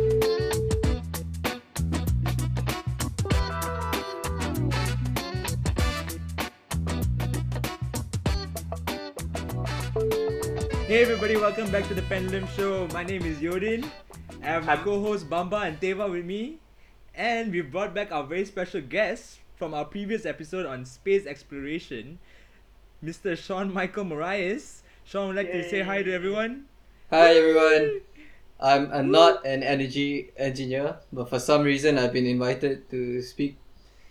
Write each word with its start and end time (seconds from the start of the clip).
Hey 0.00 0.06
everybody, 11.02 11.36
welcome 11.36 11.70
back 11.70 11.86
to 11.88 11.94
the 11.94 12.00
Pendulum 12.08 12.48
Show. 12.56 12.88
My 12.94 13.04
name 13.04 13.26
is 13.26 13.40
Yodhin. 13.40 13.84
I 14.42 14.46
have 14.46 14.64
my 14.64 14.76
co-host 14.76 15.28
Bamba 15.28 15.68
and 15.68 15.78
Theva 15.78 16.10
with 16.10 16.24
me, 16.24 16.60
and 17.14 17.52
we 17.52 17.60
brought 17.60 17.94
back 17.94 18.10
our 18.10 18.24
very 18.24 18.46
special 18.46 18.80
guest 18.80 19.40
from 19.56 19.74
our 19.74 19.84
previous 19.84 20.24
episode 20.24 20.64
on 20.64 20.86
space 20.86 21.26
exploration, 21.26 22.18
Mr. 23.04 23.36
Sean 23.36 23.70
Michael 23.70 24.04
Morais. 24.04 24.80
Sean 25.04 25.28
would 25.28 25.36
like 25.36 25.52
to 25.52 25.68
say 25.68 25.82
hi 25.82 26.02
to 26.02 26.10
everyone. 26.10 26.64
Hi 27.10 27.34
everyone. 27.34 28.00
I'm, 28.60 28.92
I'm 28.92 29.10
not 29.10 29.44
an 29.46 29.62
energy 29.62 30.30
engineer, 30.36 30.96
but 31.12 31.28
for 31.28 31.38
some 31.38 31.62
reason 31.62 31.98
I've 31.98 32.12
been 32.12 32.26
invited 32.26 32.90
to 32.90 33.22
speak 33.22 33.56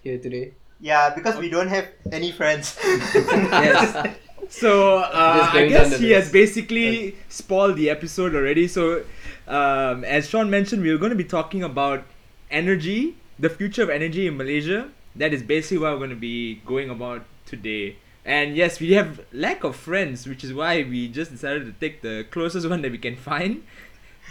here 0.04 0.18
today. 0.18 0.54
Yeah, 0.80 1.14
because 1.14 1.38
we 1.38 1.50
don't 1.50 1.68
have 1.68 1.88
any 2.12 2.32
friends. 2.32 2.78
Yes. 2.84 4.16
So 4.50 4.98
uh, 4.98 5.50
I 5.54 5.68
guess 5.68 5.92
down 5.92 5.92
the 5.92 5.98
he 5.98 6.12
has 6.12 6.24
list. 6.26 6.34
basically 6.34 7.16
spoiled 7.30 7.76
the 7.78 7.90
episode 7.90 8.34
already. 8.34 8.68
So 8.68 9.04
um, 9.48 10.04
as 10.04 10.28
Sean 10.30 10.50
mentioned, 10.50 10.82
we 10.82 10.90
are 10.90 10.98
going 10.98 11.12
to 11.12 11.16
be 11.16 11.24
talking 11.24 11.64
about 11.64 12.04
energy, 12.50 13.18
the 13.38 13.50
future 13.50 13.84
of 13.84 13.90
energy 13.90 14.26
in 14.28 14.38
Malaysia. 14.38 14.90
That 15.16 15.34
is 15.34 15.44
basically 15.44 15.78
what 15.80 15.92
we're 15.94 15.98
going 16.00 16.10
to 16.12 16.16
be 16.16 16.56
going 16.66 16.90
about 16.90 17.24
today. 17.46 17.98
And 18.26 18.56
yes, 18.56 18.80
we 18.80 18.94
have 18.94 19.22
lack 19.34 19.64
of 19.64 19.76
friends, 19.76 20.28
which 20.28 20.44
is 20.44 20.54
why 20.54 20.84
we 20.84 21.08
just 21.08 21.32
decided 21.32 21.66
to 21.66 21.74
take 21.74 22.02
the 22.02 22.26
closest 22.32 22.68
one 22.70 22.82
that 22.82 22.92
we 22.92 22.98
can 22.98 23.16
find. 23.16 23.64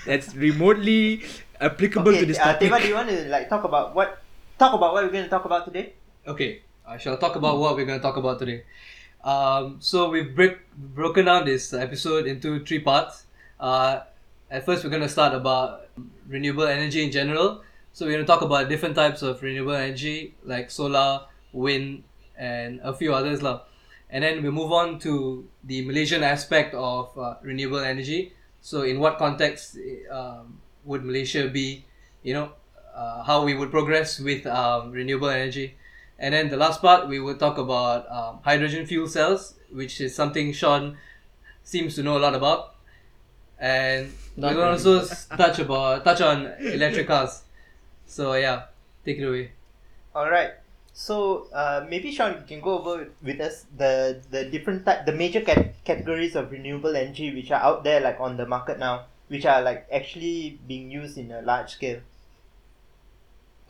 That's 0.08 0.32
remotely 0.32 1.20
applicable 1.60 2.16
okay, 2.16 2.20
to 2.20 2.26
this 2.32 2.40
uh, 2.40 2.56
topic. 2.56 2.72
Theva, 2.72 2.80
do 2.80 2.88
you 2.88 2.96
want 2.96 3.12
to 3.12 3.28
like 3.28 3.52
talk 3.52 3.64
about 3.68 3.94
what 3.94 4.24
talk 4.58 4.72
about 4.72 4.96
what 4.96 5.04
we're 5.04 5.12
going 5.12 5.24
to 5.24 5.28
talk 5.28 5.44
about 5.44 5.68
today? 5.68 5.92
Okay, 6.26 6.64
I 6.88 6.96
shall 6.96 7.20
talk 7.20 7.36
about 7.36 7.60
what 7.60 7.76
we're 7.76 7.84
going 7.84 8.00
to 8.00 8.02
talk 8.02 8.16
about 8.16 8.38
today. 8.40 8.64
Um, 9.22 9.76
so 9.80 10.08
we've 10.08 10.34
break, 10.34 10.64
broken 10.72 11.26
down 11.26 11.44
this 11.44 11.74
episode 11.74 12.26
into 12.26 12.64
three 12.64 12.78
parts. 12.78 13.28
Uh, 13.60 14.08
at 14.50 14.64
first, 14.64 14.82
we're 14.82 14.88
going 14.88 15.04
to 15.04 15.12
start 15.12 15.34
about 15.34 15.92
renewable 16.26 16.64
energy 16.64 17.04
in 17.04 17.12
general. 17.12 17.60
So 17.92 18.06
we're 18.06 18.12
going 18.12 18.24
to 18.24 18.32
talk 18.32 18.40
about 18.40 18.70
different 18.70 18.94
types 18.94 19.20
of 19.20 19.42
renewable 19.42 19.74
energy 19.74 20.32
like 20.42 20.70
solar, 20.70 21.28
wind, 21.52 22.04
and 22.38 22.80
a 22.80 22.94
few 22.94 23.12
others. 23.12 23.42
lah. 23.42 23.68
And 24.08 24.24
then 24.24 24.42
we 24.42 24.48
move 24.48 24.72
on 24.72 24.98
to 25.00 25.44
the 25.64 25.84
Malaysian 25.84 26.22
aspect 26.22 26.72
of 26.72 27.12
uh, 27.18 27.34
renewable 27.42 27.80
energy. 27.80 28.32
So 28.60 28.82
in 28.82 28.98
what 29.00 29.18
context 29.18 29.76
um, 30.10 30.60
would 30.84 31.04
Malaysia 31.04 31.48
be, 31.48 31.84
you 32.22 32.34
know, 32.34 32.52
uh, 32.94 33.22
how 33.22 33.44
we 33.44 33.54
would 33.54 33.70
progress 33.70 34.18
with 34.18 34.46
um, 34.46 34.90
renewable 34.92 35.28
energy. 35.28 35.76
And 36.18 36.34
then 36.34 36.48
the 36.48 36.56
last 36.56 36.82
part, 36.82 37.08
we 37.08 37.20
will 37.20 37.36
talk 37.36 37.58
about 37.58 38.10
um, 38.10 38.40
hydrogen 38.42 38.86
fuel 38.86 39.06
cells, 39.06 39.54
which 39.70 40.00
is 40.00 40.14
something 40.14 40.52
Sean 40.52 40.96
seems 41.62 41.94
to 41.94 42.02
know 42.02 42.18
a 42.18 42.22
lot 42.22 42.34
about. 42.34 42.74
And 43.58 44.12
Not 44.36 44.54
we'll 44.54 44.64
really. 44.64 44.72
also 44.72 45.04
touch 45.36 45.58
about 45.58 46.04
touch 46.04 46.20
on 46.20 46.46
electric 46.60 47.06
cars. 47.12 47.42
So 48.06 48.34
yeah, 48.34 48.66
take 49.04 49.18
it 49.18 49.24
away. 49.24 49.52
All 50.14 50.30
right. 50.30 50.57
So 50.98 51.46
uh, 51.54 51.86
maybe 51.88 52.10
Sean 52.10 52.34
you 52.34 52.42
can 52.42 52.60
go 52.60 52.82
over 52.82 53.06
with 53.22 53.38
us 53.38 53.66
the 53.70 54.18
the 54.34 54.50
different 54.50 54.82
type, 54.84 55.06
the 55.06 55.14
major 55.14 55.40
cat- 55.40 55.78
categories 55.86 56.34
of 56.34 56.50
renewable 56.50 56.96
energy 56.96 57.30
which 57.32 57.54
are 57.54 57.62
out 57.62 57.84
there 57.84 58.00
like 58.02 58.18
on 58.18 58.36
the 58.36 58.44
market 58.44 58.82
now, 58.82 59.06
which 59.28 59.46
are 59.46 59.62
like 59.62 59.86
actually 59.94 60.58
being 60.66 60.90
used 60.90 61.16
in 61.16 61.30
a 61.30 61.40
large 61.40 61.78
scale. 61.78 62.02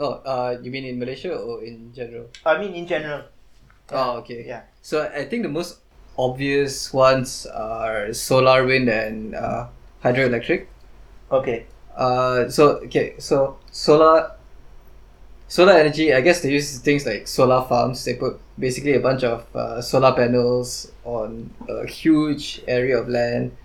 Oh, 0.00 0.24
uh, 0.24 0.56
you 0.62 0.70
mean 0.70 0.86
in 0.88 0.98
Malaysia 0.98 1.36
or 1.36 1.62
in 1.62 1.92
general? 1.92 2.32
I 2.46 2.56
mean 2.56 2.72
in 2.72 2.86
general. 2.88 3.28
Oh, 3.92 4.24
okay. 4.24 4.48
Yeah. 4.48 4.64
So 4.80 5.04
I 5.04 5.28
think 5.28 5.42
the 5.44 5.52
most 5.52 5.84
obvious 6.16 6.94
ones 6.96 7.44
are 7.44 8.08
solar, 8.16 8.64
wind, 8.64 8.88
and 8.88 9.36
uh, 9.36 9.68
hydroelectric. 10.02 10.64
Okay. 11.30 11.66
Uh, 11.92 12.48
so 12.48 12.80
okay, 12.88 13.20
so 13.20 13.60
solar, 13.70 14.37
solar 15.48 15.72
energy. 15.72 16.12
I 16.12 16.20
guess 16.20 16.42
they 16.42 16.52
use 16.52 16.78
things 16.78 17.04
like 17.04 17.26
solar 17.26 17.64
farms. 17.66 18.04
They 18.04 18.14
put 18.14 18.38
basically 18.58 18.94
a 18.94 19.00
bunch 19.00 19.24
of 19.24 19.44
uh, 19.56 19.82
solar 19.82 20.12
panels 20.12 20.92
on 21.04 21.50
a 21.68 21.86
huge 21.86 22.60
area 22.68 22.98
of 22.98 23.08
land, 23.08 23.56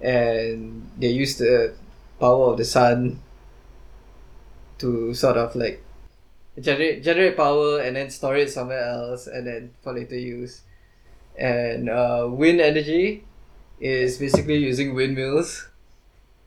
and 0.00 0.90
they 0.98 1.10
use 1.10 1.38
the 1.38 1.74
power 2.20 2.52
of 2.52 2.58
the 2.58 2.64
sun 2.64 3.22
to 4.78 5.14
sort 5.14 5.36
of 5.36 5.54
like 5.56 5.82
generate 6.60 7.02
generate 7.02 7.36
power 7.36 7.80
and 7.80 7.96
then 7.96 8.10
store 8.10 8.36
it 8.36 8.50
somewhere 8.50 8.82
else 8.82 9.26
and 9.26 9.46
then 9.46 9.70
for 9.82 9.92
later 9.94 10.18
use. 10.18 10.62
And 11.38 11.88
uh, 11.88 12.26
wind 12.28 12.60
energy 12.60 13.24
is 13.78 14.18
basically 14.18 14.56
using 14.56 14.94
windmills 14.94 15.68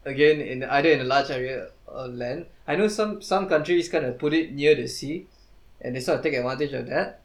again 0.03 0.41
in 0.41 0.63
either 0.65 0.89
in 0.89 0.99
a 0.99 1.05
large 1.05 1.29
area 1.29 1.69
of 1.91 2.15
land. 2.15 2.45
I 2.67 2.75
know 2.75 2.87
some 2.87 3.21
some 3.21 3.47
countries 3.51 3.89
kind 3.91 4.05
of 4.05 4.17
put 4.17 4.33
it 4.33 4.51
near 4.55 4.75
the 4.75 4.87
sea, 4.87 5.27
and 5.81 5.95
they 5.95 5.99
sort 5.99 6.19
of 6.19 6.23
take 6.23 6.33
advantage 6.39 6.73
of 6.73 6.87
that. 6.87 7.19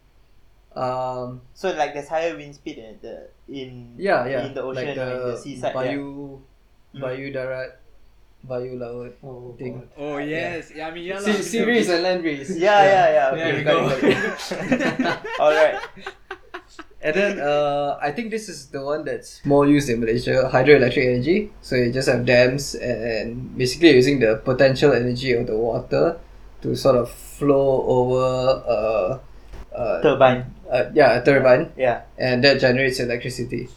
Um, 0.77 1.41
So 1.55 1.73
like 1.73 1.95
there's 1.97 2.09
higher 2.09 2.37
wind 2.37 2.55
speed 2.55 2.77
in 2.79 2.99
the 3.01 3.29
in 3.49 3.95
yeah, 3.97 4.27
yeah, 4.29 4.47
in 4.47 4.53
the 4.53 4.61
ocean 4.63 4.93
like 4.93 4.99
or 4.99 5.09
in 5.09 5.23
the 5.33 5.37
seaside. 5.39 5.73
yeah. 5.75 5.97
Bayu, 5.97 6.41
Mm. 6.97 7.01
Bayu 7.03 7.27
darat, 7.29 7.71
Bayu 8.49 8.79
laut 8.81 9.13
thing. 9.61 9.85
oh 10.01 10.17
yes, 10.17 10.73
yeah. 10.75 10.89
I 10.89 10.91
mean 10.97 11.05
yeah. 11.13 11.21
lah, 11.21 11.29
Sea, 11.29 11.43
sea 11.45 11.63
breeze 11.65 11.89
and 11.93 12.01
land 12.05 12.21
breeze. 12.25 12.57
Yeah, 12.57 12.81
yeah, 12.85 13.07
yeah. 13.13 13.29
There 13.37 13.53
Okay, 13.53 13.57
we 13.57 13.63
got 13.65 13.77
go. 14.01 15.37
All 15.45 15.53
right. 15.53 15.77
And 17.03 17.15
then 17.15 17.41
uh, 17.53 17.99
I 18.01 18.11
think 18.13 18.31
this 18.31 18.49
is 18.49 18.67
the 18.69 18.83
one 18.83 19.05
that's 19.05 19.45
more 19.45 19.67
used 19.67 19.89
in 19.89 20.01
Malaysia, 20.01 20.49
hydroelectric 20.53 21.05
energy. 21.07 21.53
So 21.63 21.77
you 21.77 21.93
just 21.93 22.09
have 22.09 22.25
dams 22.25 22.75
and 22.75 23.57
basically 23.57 23.93
using 23.93 24.19
the 24.21 24.37
potential 24.45 24.93
energy 24.93 25.33
of 25.33 25.47
the 25.47 25.57
water 25.57 26.19
to 26.63 26.75
sort 26.75 26.97
of 26.97 27.11
flow 27.11 27.85
over 27.87 28.25
uh, 28.67 29.77
uh, 29.77 30.03
Turbine. 30.03 30.55
uh, 30.71 30.85
yeah, 30.95 31.21
a 31.21 31.25
turbine, 31.25 31.71
Yeah. 31.77 32.03
and 32.17 32.43
that 32.45 32.61
generates 32.61 32.99
electricity. 32.99 33.69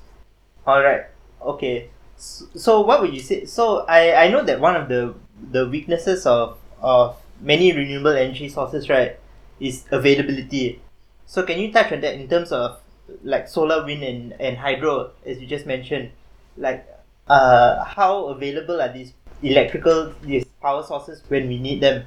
All 0.66 0.82
right. 0.82 1.04
Okay. 1.42 1.90
So, 2.16 2.46
so 2.56 2.72
what 2.82 3.02
would 3.02 3.14
you 3.14 3.20
say? 3.20 3.46
So 3.46 3.84
I 3.88 4.28
I 4.28 4.28
know 4.32 4.44
that 4.44 4.60
one 4.60 4.76
of 4.76 4.88
the 4.88 5.16
the 5.52 5.68
weaknesses 5.68 6.26
of 6.26 6.58
of 6.82 7.16
many 7.42 7.72
renewable 7.76 8.16
energy 8.16 8.48
sources, 8.48 8.88
right, 8.90 9.20
is 9.60 9.84
availability. 9.92 10.80
So 11.28 11.44
can 11.44 11.60
you 11.60 11.72
touch 11.72 11.92
on 11.92 12.00
that 12.02 12.16
in 12.16 12.28
terms 12.28 12.52
of 12.52 12.80
like 13.24 13.48
solar, 13.48 13.86
wind, 13.86 14.04
and 14.04 14.34
and 14.40 14.58
hydro, 14.58 15.12
as 15.26 15.40
you 15.40 15.48
just 15.48 15.66
mentioned, 15.66 16.12
like 16.58 16.86
uh 17.28 17.84
how 17.84 18.26
available 18.28 18.82
are 18.82 18.92
these 18.92 19.14
electrical 19.44 20.14
these 20.22 20.46
power 20.62 20.84
sources 20.84 21.24
when 21.28 21.48
we 21.48 21.60
need 21.60 21.82
them? 21.82 22.06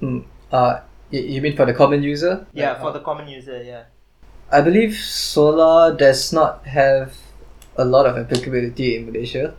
Hmm. 0.00 0.20
Uh, 0.52 0.80
you 1.10 1.40
mean 1.40 1.56
for 1.56 1.66
the 1.66 1.74
common 1.74 2.02
user? 2.02 2.46
Yeah, 2.52 2.72
Like, 2.72 2.80
for 2.80 2.92
the 2.92 3.00
common 3.00 3.28
user. 3.28 3.62
Yeah. 3.62 3.84
I 4.50 4.60
believe 4.60 4.94
solar 4.94 5.94
does 5.94 6.32
not 6.32 6.66
have 6.66 7.16
a 7.76 7.84
lot 7.84 8.06
of 8.06 8.16
applicability 8.16 8.96
in 8.96 9.06
Malaysia, 9.06 9.54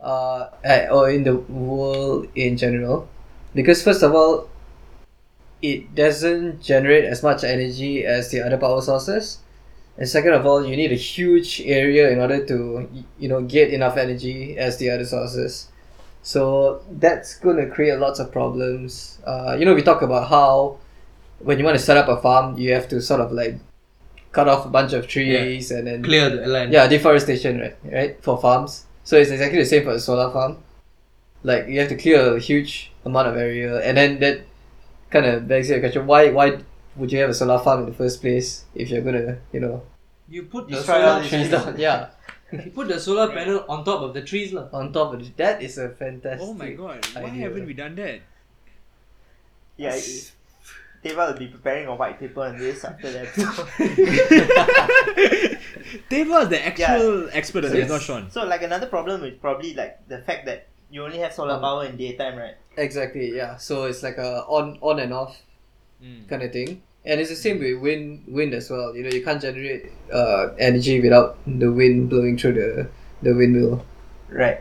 uh, 0.00 0.48
or 0.90 1.10
in 1.10 1.24
the 1.24 1.36
world 1.36 2.28
in 2.34 2.56
general, 2.56 3.08
because 3.54 3.82
first 3.82 4.02
of 4.02 4.14
all, 4.14 4.48
it 5.62 5.94
doesn't 5.94 6.60
generate 6.60 7.04
as 7.04 7.22
much 7.22 7.42
energy 7.42 8.04
as 8.04 8.30
the 8.30 8.42
other 8.44 8.58
power 8.58 8.82
sources, 8.82 9.38
and 9.96 10.08
second 10.08 10.32
of 10.32 10.44
all, 10.46 10.64
you 10.64 10.76
need 10.76 10.92
a 10.92 10.96
huge 10.96 11.60
area 11.64 12.10
in 12.10 12.18
order 12.20 12.44
to 12.46 12.88
you 13.18 13.28
know 13.28 13.42
get 13.42 13.70
enough 13.72 13.96
energy 13.96 14.56
as 14.58 14.78
the 14.78 14.90
other 14.90 15.04
sources. 15.04 15.68
So 16.22 16.80
that's 16.90 17.36
going 17.38 17.56
to 17.58 17.66
create 17.68 17.98
lots 17.98 18.18
of 18.18 18.32
problems. 18.32 19.18
Uh, 19.26 19.56
you 19.58 19.64
know, 19.66 19.74
we 19.74 19.82
talk 19.82 20.00
about 20.02 20.28
how 20.28 20.78
when 21.40 21.58
you 21.58 21.64
want 21.64 21.76
to 21.78 21.84
set 21.84 21.96
up 21.98 22.08
a 22.08 22.16
farm, 22.20 22.56
you 22.56 22.72
have 22.72 22.88
to 22.88 23.00
sort 23.02 23.20
of 23.20 23.30
like 23.32 23.56
cut 24.32 24.48
off 24.48 24.66
a 24.66 24.68
bunch 24.68 24.92
of 24.94 25.06
trees 25.06 25.70
and 25.70 25.86
then 25.86 26.02
Clear 26.02 26.28
the 26.30 26.46
land. 26.46 26.72
yeah 26.72 26.88
deforestation 26.88 27.60
right 27.60 27.76
right 27.84 28.20
for 28.20 28.36
farms 28.36 28.84
so 29.04 29.16
it's 29.16 29.30
exactly 29.30 29.60
the 29.60 29.64
same 29.64 29.84
for 29.84 29.92
a 29.92 30.00
solar 30.00 30.28
farm 30.32 30.58
like 31.44 31.68
you 31.68 31.78
have 31.78 31.88
to 31.88 31.96
clear 31.96 32.34
a 32.36 32.40
huge 32.40 32.90
amount 33.04 33.28
of 33.28 33.36
area 33.36 33.78
and 33.86 33.96
then 33.96 34.18
that 34.18 34.40
kind 35.10 35.24
of 35.24 35.46
begs 35.46 35.68
the 35.68 35.78
question 35.78 36.04
why 36.08 36.30
why 36.32 36.58
would 36.96 37.10
you 37.12 37.18
have 37.18 37.30
a 37.30 37.34
solar 37.34 37.58
farm 37.58 37.80
in 37.80 37.86
the 37.86 37.92
first 37.94 38.20
place 38.20 38.64
if 38.74 38.90
you're 38.90 39.02
gonna 39.02 39.38
you 39.52 39.60
know 39.60 39.82
You 40.28 40.44
put 40.44 40.68
the 40.68 40.82
solar 40.82 41.20
these 41.20 41.30
trees 41.30 41.50
down 41.50 41.76
yeah 41.78 42.08
you 42.52 42.70
put 42.74 42.88
the 42.88 42.98
solar 43.00 43.28
panel 43.32 43.64
on 43.68 43.84
top 43.84 44.02
of 44.02 44.14
the 44.14 44.22
trees 44.22 44.52
lah. 44.52 44.68
on 44.72 44.92
top 44.92 45.14
of 45.14 45.20
it 45.20 45.36
that 45.36 45.62
is 45.62 45.78
a 45.78 45.88
fantastic 45.90 46.48
Oh 46.48 46.54
my 46.54 46.72
god! 46.72 47.04
Why 47.14 47.22
idea. 47.30 47.42
haven't 47.48 47.66
we 47.66 47.74
done 47.74 47.94
that? 47.96 48.20
Yeah. 49.76 49.94
it- 49.94 50.32
Deva 51.04 51.26
will 51.28 51.36
be 51.38 51.48
preparing 51.48 51.86
a 51.86 51.94
white 51.94 52.18
paper 52.18 52.40
on 52.48 52.56
this 52.56 52.82
after 52.82 53.12
that. 53.12 53.28
Dave 56.08 56.30
was 56.30 56.48
the 56.48 56.64
actual 56.64 57.28
expert 57.32 57.64
on 57.64 57.70
So 57.70 57.76
this, 57.76 57.88
not 57.90 58.00
Sean. 58.00 58.30
So 58.30 58.44
like 58.44 58.62
another 58.62 58.86
problem 58.86 59.22
is 59.24 59.34
probably 59.38 59.74
like 59.74 60.00
the 60.08 60.18
fact 60.24 60.46
that 60.46 60.68
you 60.90 61.04
only 61.04 61.18
have 61.18 61.34
solar 61.34 61.54
Um, 61.54 61.60
power 61.60 61.84
in 61.84 61.98
daytime, 61.98 62.38
right? 62.38 62.54
Exactly. 62.78 63.36
Yeah. 63.36 63.58
So 63.58 63.84
it's 63.84 64.02
like 64.02 64.16
a 64.16 64.44
on 64.48 64.78
on 64.80 64.98
and 64.98 65.12
off. 65.12 65.36
Kind 66.28 66.42
of 66.42 66.52
thing. 66.52 66.82
And 67.04 67.20
it's 67.20 67.30
the 67.30 67.36
same 67.36 67.58
with 67.58 67.80
wind 67.80 68.24
wind 68.26 68.54
as 68.54 68.70
well. 68.70 68.96
You 68.96 69.04
know, 69.04 69.10
you 69.10 69.22
can't 69.22 69.40
generate 69.40 69.92
uh, 70.12 70.54
energy 70.58 71.00
without 71.00 71.36
the 71.46 71.70
wind 71.70 72.08
blowing 72.08 72.38
through 72.38 72.54
the 72.54 72.88
the 73.22 73.34
windmill. 73.34 73.84
Right. 74.28 74.60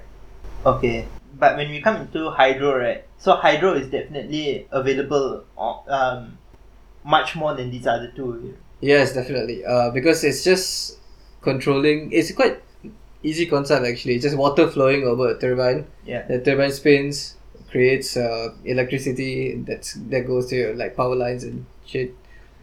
Okay. 0.66 1.08
But 1.40 1.58
when 1.58 1.72
we 1.72 1.82
come 1.82 1.98
into 1.98 2.30
hydro, 2.30 2.78
right? 2.78 3.04
So 3.18 3.36
hydro 3.36 3.74
is 3.74 3.88
definitely 3.90 4.68
available, 4.72 5.44
um, 5.88 6.38
much 7.04 7.36
more 7.36 7.56
than 7.56 7.72
these 7.72 7.88
other 7.88 8.12
two. 8.16 8.56
Yes, 8.82 9.14
definitely. 9.14 9.64
Uh, 9.66 9.92
because 9.92 10.24
it's 10.24 10.44
just 10.44 11.00
controlling. 11.42 12.12
It's 12.12 12.32
quite 12.32 12.62
easy 13.24 13.46
concept 13.46 13.86
actually. 13.86 14.16
It's 14.16 14.24
just 14.24 14.38
water 14.38 14.68
flowing 14.68 15.04
over 15.04 15.30
a 15.32 15.40
turbine. 15.40 15.88
Yeah. 16.06 16.28
The 16.28 16.40
turbine 16.40 16.72
spins, 16.72 17.36
creates 17.74 18.14
uh, 18.16 18.54
electricity 18.64 19.58
that's 19.66 19.98
that 20.14 20.30
goes 20.30 20.48
to 20.54 20.56
your, 20.56 20.72
like 20.78 20.94
power 20.96 21.18
lines 21.18 21.44
and 21.44 21.66
shit. 21.90 22.14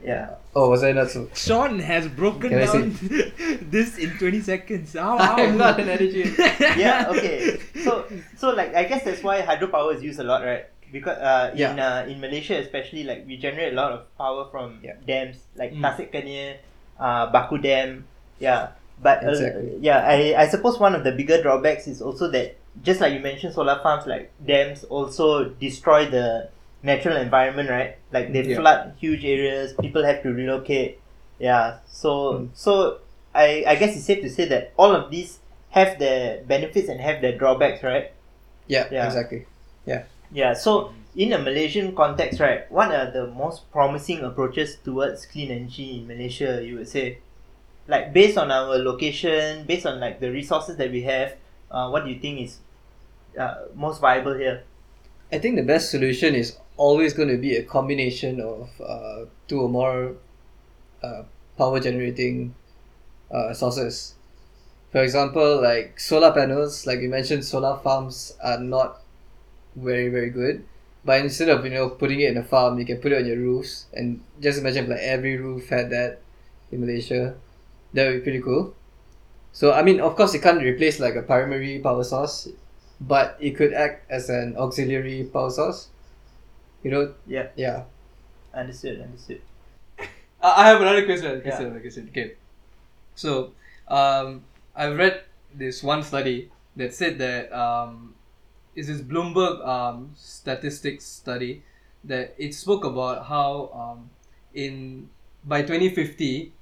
Yeah. 0.01 0.41
Oh, 0.57 0.71
was 0.73 0.81
I 0.83 0.93
not 0.97 1.11
so? 1.13 1.29
Sean 1.37 1.77
has 1.79 2.09
broken 2.09 2.49
Can 2.55 2.65
down 2.65 2.97
this 3.75 3.99
in 4.01 4.17
20 4.17 4.41
seconds. 4.41 4.95
How, 4.97 5.19
how? 5.27 5.37
I'm 5.37 5.59
not 5.61 5.77
an 5.79 5.91
energy. 5.93 6.25
yeah. 6.81 7.11
Okay. 7.13 7.61
So 7.85 8.07
so 8.39 8.51
like 8.57 8.73
I 8.75 8.85
guess 8.89 9.05
that's 9.05 9.21
why 9.23 9.43
hydropower 9.43 9.93
is 9.99 10.01
used 10.03 10.19
a 10.23 10.25
lot, 10.25 10.41
right? 10.47 10.65
Because 10.91 11.19
uh, 11.21 11.53
in 11.55 11.77
uh, 11.79 12.07
in 12.09 12.17
Malaysia 12.19 12.57
especially, 12.59 13.05
like 13.05 13.27
we 13.29 13.37
generate 13.37 13.75
a 13.75 13.77
lot 13.77 13.93
of 13.93 14.09
power 14.17 14.49
from 14.51 14.81
Yeah. 14.83 14.97
dams, 15.07 15.37
like 15.55 15.71
Mm. 15.77 15.85
Tasik 15.85 16.09
Kenyir, 16.17 16.59
uh, 16.99 17.29
Bakun 17.31 17.61
Dam. 17.63 17.91
Yeah. 18.41 18.75
But 19.01 19.25
uh, 19.25 19.33
Exactly. 19.33 19.79
yeah, 19.81 20.05
I, 20.05 20.35
I 20.37 20.47
suppose 20.49 20.77
one 20.81 20.93
of 20.97 21.05
the 21.05 21.13
bigger 21.13 21.41
drawbacks 21.41 21.89
is 21.89 22.01
also 22.05 22.29
that 22.37 22.60
just 22.83 23.01
like 23.01 23.13
you 23.13 23.21
mentioned, 23.21 23.55
solar 23.55 23.79
farms 23.83 24.07
like 24.07 24.31
dams 24.45 24.85
also 24.85 25.45
destroy 25.61 26.09
the 26.09 26.49
natural 26.83 27.17
environment, 27.17 27.69
right? 27.69 27.97
Like 28.13 28.33
they 28.33 28.43
Yeah. 28.45 28.57
flood 28.57 28.95
huge 28.99 29.25
areas, 29.25 29.75
people 29.81 30.05
have 30.05 30.23
to 30.23 30.31
relocate. 30.33 30.99
Yeah. 31.39 31.79
So 31.87 32.11
Mm. 32.35 32.49
so 32.55 32.99
I 33.35 33.65
I 33.67 33.75
guess 33.77 33.97
it's 33.97 34.05
safe 34.07 34.23
to 34.23 34.31
say 34.31 34.47
that 34.49 34.73
all 34.77 34.95
of 34.95 35.11
these 35.11 35.39
have 35.71 35.99
their 35.99 36.43
benefits 36.45 36.89
and 36.89 37.01
have 37.01 37.21
their 37.23 37.37
drawbacks, 37.37 37.83
right? 37.83 38.13
Yeah, 38.67 38.87
Yeah. 38.91 39.07
exactly. 39.07 39.47
Yeah. 39.87 40.05
Yeah 40.33 40.53
so 40.55 40.93
in 41.17 41.33
a 41.33 41.39
Malaysian 41.39 41.95
context, 41.95 42.39
right, 42.41 42.71
what 42.71 42.93
are 42.95 43.11
the 43.11 43.27
most 43.27 43.71
promising 43.73 44.21
approaches 44.23 44.77
towards 44.85 45.27
clean 45.27 45.51
energy 45.51 45.99
in 45.99 46.07
Malaysia? 46.07 46.63
You 46.63 46.77
would 46.79 46.89
say, 46.89 47.19
like 47.89 48.13
based 48.15 48.39
on 48.39 48.51
our 48.51 48.79
location, 48.79 49.65
based 49.67 49.87
on 49.87 49.99
like 50.01 50.21
the 50.21 50.31
resources 50.31 50.77
that 50.79 50.91
we 50.91 51.03
have, 51.03 51.35
uh, 51.71 51.89
what 51.89 52.05
do 52.05 52.11
you 52.11 52.19
think 52.19 52.41
is 52.41 52.59
uh, 53.39 53.67
most 53.75 54.01
viable 54.01 54.35
here? 54.35 54.65
I 55.33 55.39
think 55.39 55.57
the 55.57 55.63
best 55.63 55.91
solution 55.91 56.35
is 56.35 56.57
always 56.77 57.15
going 57.15 57.29
to 57.29 57.37
be 57.37 57.57
a 57.57 57.63
combination 57.63 58.41
of 58.41 58.69
uh, 58.81 59.27
two 59.47 59.61
or 59.61 59.69
more 59.69 60.17
uh, 61.03 61.23
power 61.57 61.79
generating 61.79 62.55
uh, 63.31 63.55
sources. 63.55 64.15
For 64.91 65.03
example, 65.03 65.61
like 65.63 66.01
solar 66.01 66.33
panels, 66.33 66.87
like 66.87 67.01
you 67.01 67.09
mentioned, 67.09 67.45
solar 67.45 67.79
farms 67.79 68.35
are 68.43 68.59
not 68.59 69.03
very 69.77 70.09
very 70.09 70.31
good. 70.31 70.65
But 71.05 71.21
instead 71.21 71.49
of 71.49 71.65
you 71.65 71.71
know 71.71 71.89
putting 71.89 72.21
it 72.21 72.31
in 72.31 72.37
a 72.37 72.45
farm, 72.45 72.79
you 72.79 72.85
can 72.85 72.99
put 72.99 73.13
it 73.13 73.23
on 73.23 73.27
your 73.27 73.39
roofs, 73.39 73.87
and 73.95 74.21
just 74.41 74.59
imagine 74.59 74.85
if, 74.85 74.91
like 74.91 75.01
every 75.01 75.37
roof 75.37 75.69
had 75.69 75.91
that 75.91 76.21
in 76.73 76.81
Malaysia. 76.81 77.35
That 77.95 78.07
would 78.07 78.19
be 78.19 78.21
pretty 78.21 78.41
cool. 78.41 78.75
So 79.53 79.73
I 79.73 79.83
mean, 79.83 80.01
of 80.01 80.17
course, 80.17 80.35
it 80.35 80.43
can't 80.43 80.63
replace 80.63 81.01
like 81.01 81.17
a 81.17 81.23
primary 81.23 81.79
power 81.81 82.05
source, 82.05 82.49
but 83.01 83.37
it 83.41 83.57
could 83.57 83.73
act 83.73 84.11
as 84.11 84.31
an 84.31 84.57
auxiliary 84.57 85.25
power 85.25 85.51
source. 85.51 85.89
You 86.83 86.91
know? 86.91 87.15
Yeah. 87.27 87.49
Yeah. 87.57 87.85
Understood. 88.55 89.01
Understood. 89.01 89.43
I 89.99 90.07
I 90.43 90.69
have 90.69 90.81
another 90.81 91.05
question. 91.05 91.37
Yeah. 91.37 91.41
question, 91.41 91.67
another 91.67 91.81
question. 91.81 92.09
Okay. 92.11 92.35
So, 93.15 93.53
um, 93.89 94.45
I've 94.75 94.97
read 94.97 95.25
this 95.55 95.83
one 95.83 96.03
study 96.03 96.51
that 96.77 96.95
said 96.95 97.19
that 97.19 97.53
um, 97.53 98.15
is 98.75 98.87
this 98.87 99.03
Bloomberg 99.03 99.67
um, 99.67 100.13
statistics 100.17 101.05
study 101.05 101.63
that 102.05 102.35
it 102.39 102.55
spoke 102.55 102.85
about 102.85 103.27
how 103.27 103.69
um, 103.75 104.11
in 104.55 105.11
by 105.45 105.63
2050 105.63 106.53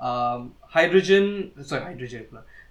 um, 0.00 0.54
hydrogen 0.62 1.52
sorry 1.62 1.82
hydrogen 1.84 2.26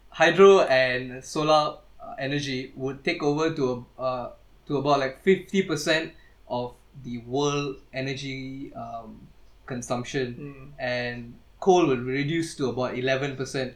hydro 0.09 0.61
and 0.61 1.23
solar 1.23 1.77
uh, 2.01 2.15
energy 2.17 2.71
would 2.75 3.03
take 3.03 3.21
over 3.21 3.53
to 3.53 3.85
a, 3.97 4.01
uh, 4.01 4.31
to 4.67 4.77
about 4.77 4.99
like 4.99 5.23
50% 5.23 6.11
of 6.47 6.73
the 7.03 7.19
world 7.19 7.75
energy 7.93 8.73
um, 8.73 9.27
consumption 9.65 10.73
and 10.79 11.33
coal 11.59 11.85
will 11.85 11.97
reduce 11.97 12.55
to 12.55 12.69
about 12.69 12.95
11%. 12.95 13.73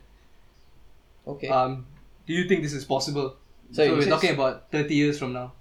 Okay. 1.28 1.48
Um, 1.48 1.86
do 2.26 2.34
you 2.34 2.48
think 2.48 2.64
this 2.64 2.74
is 2.74 2.86
possible? 2.86 3.36
So 3.72 3.86
So, 3.86 3.96
we're 3.98 4.10
talking 4.10 4.34
about 4.34 4.72
30 4.72 4.96
years 4.96 5.20
from 5.20 5.34
now. 5.34 5.54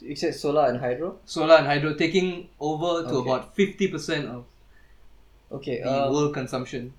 you 0.00 0.16
said 0.16 0.34
solar 0.34 0.66
and 0.66 0.78
hydro. 0.80 1.18
Solar 1.24 1.56
and 1.56 1.66
hydro 1.66 1.94
taking 1.94 2.48
over 2.58 3.08
to 3.08 3.14
Okay. 3.16 3.30
about 3.30 3.54
50% 3.56 4.28
of 4.28 4.44
Okay. 5.52 5.80
the 5.82 5.90
Um, 6.06 6.12
world 6.12 6.34
consumption. 6.34 6.92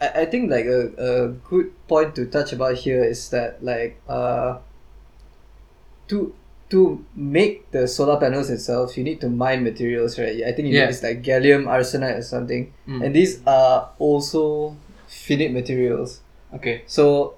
I, 0.00 0.22
I 0.22 0.24
think 0.26 0.50
like 0.50 0.64
a, 0.66 0.80
a 0.98 1.28
good 1.48 1.72
point 1.88 2.14
to 2.16 2.26
touch 2.26 2.52
about 2.52 2.76
here 2.76 3.02
is 3.04 3.28
that 3.30 3.62
like 3.64 4.00
uh 4.08 4.58
to 6.08 6.34
to 6.70 7.04
make 7.14 7.70
the 7.72 7.86
solar 7.88 8.18
panels 8.18 8.48
itself 8.50 8.96
you 8.96 9.02
need 9.04 9.20
to 9.20 9.28
mine 9.28 9.64
materials 9.64 10.18
right 10.18 10.42
I 10.46 10.52
think 10.52 10.68
you 10.68 10.78
Yeah. 10.78 10.86
need 10.86 11.02
like 11.02 11.22
gallium 11.22 11.64
arsenide 11.66 12.18
or 12.18 12.22
something 12.22 12.72
Mm. 12.86 13.04
and 13.04 13.14
these 13.14 13.40
are 13.46 13.90
also 13.98 14.76
finite 15.08 15.52
materials 15.52 16.20
Okay. 16.54 16.82
so 16.86 17.34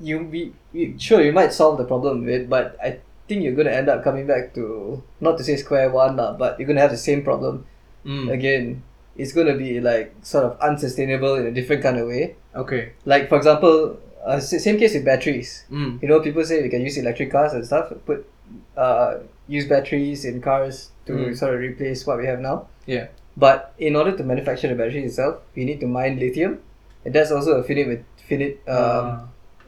you 0.00 0.18
we, 0.24 0.52
we 0.72 0.94
sure 0.98 1.22
you 1.22 1.32
might 1.32 1.52
solve 1.52 1.78
the 1.78 1.84
problem 1.84 2.24
with 2.24 2.34
it 2.34 2.50
but 2.50 2.76
I 2.82 3.00
think 3.28 3.42
you're 3.42 3.54
gonna 3.54 3.70
end 3.74 3.88
up 3.88 4.04
coming 4.04 4.26
back 4.26 4.54
to 4.54 5.02
not 5.20 5.38
to 5.38 5.44
say 5.44 5.56
square 5.56 5.90
one 5.90 6.16
lah, 6.16 6.34
but 6.34 6.58
you're 6.58 6.66
gonna 6.68 6.80
have 6.80 6.90
the 6.92 6.96
same 7.10 7.22
problem. 7.24 7.66
Again 8.06 8.82
it's 9.16 9.32
going 9.32 9.46
to 9.46 9.56
be 9.56 9.80
like 9.80 10.14
sort 10.22 10.44
of 10.44 10.60
unsustainable 10.60 11.34
in 11.34 11.46
a 11.46 11.50
different 11.50 11.82
kind 11.82 11.98
of 11.98 12.06
way 12.08 12.36
Okay. 12.54 12.92
like 13.04 13.28
for 13.28 13.36
example 13.36 13.98
uh, 14.26 14.32
s- 14.42 14.62
same 14.62 14.78
case 14.78 14.94
with 14.94 15.04
batteries 15.04 15.64
Mm. 15.70 16.00
you 16.02 16.08
know 16.08 16.20
people 16.20 16.44
say 16.44 16.62
we 16.62 16.68
can 16.68 16.82
use 16.82 16.96
electric 16.98 17.30
cars 17.32 17.52
and 17.52 17.64
stuff 17.66 17.92
put 18.04 18.28
uh, 18.76 19.18
use 19.48 19.66
batteries 19.66 20.24
in 20.24 20.40
cars 20.40 20.90
to 21.06 21.12
Mm. 21.12 21.36
sort 21.36 21.54
of 21.54 21.60
replace 21.60 22.06
what 22.06 22.18
we 22.18 22.26
have 22.26 22.40
now 22.40 22.68
Yeah. 22.86 23.06
but 23.36 23.72
in 23.78 23.96
order 23.96 24.12
to 24.16 24.22
manufacture 24.24 24.68
the 24.68 24.74
battery 24.82 25.04
itself 25.04 25.40
we 25.56 25.64
need 25.64 25.80
to 25.80 25.86
mine 25.86 26.18
lithium 26.18 26.58
and 27.04 27.14
that's 27.14 27.30
also 27.30 27.52
a 27.60 27.62
finite 27.64 27.88
with 27.88 28.04
finite 28.28 28.58
um, 28.68 28.76
Uh, 28.78 29.18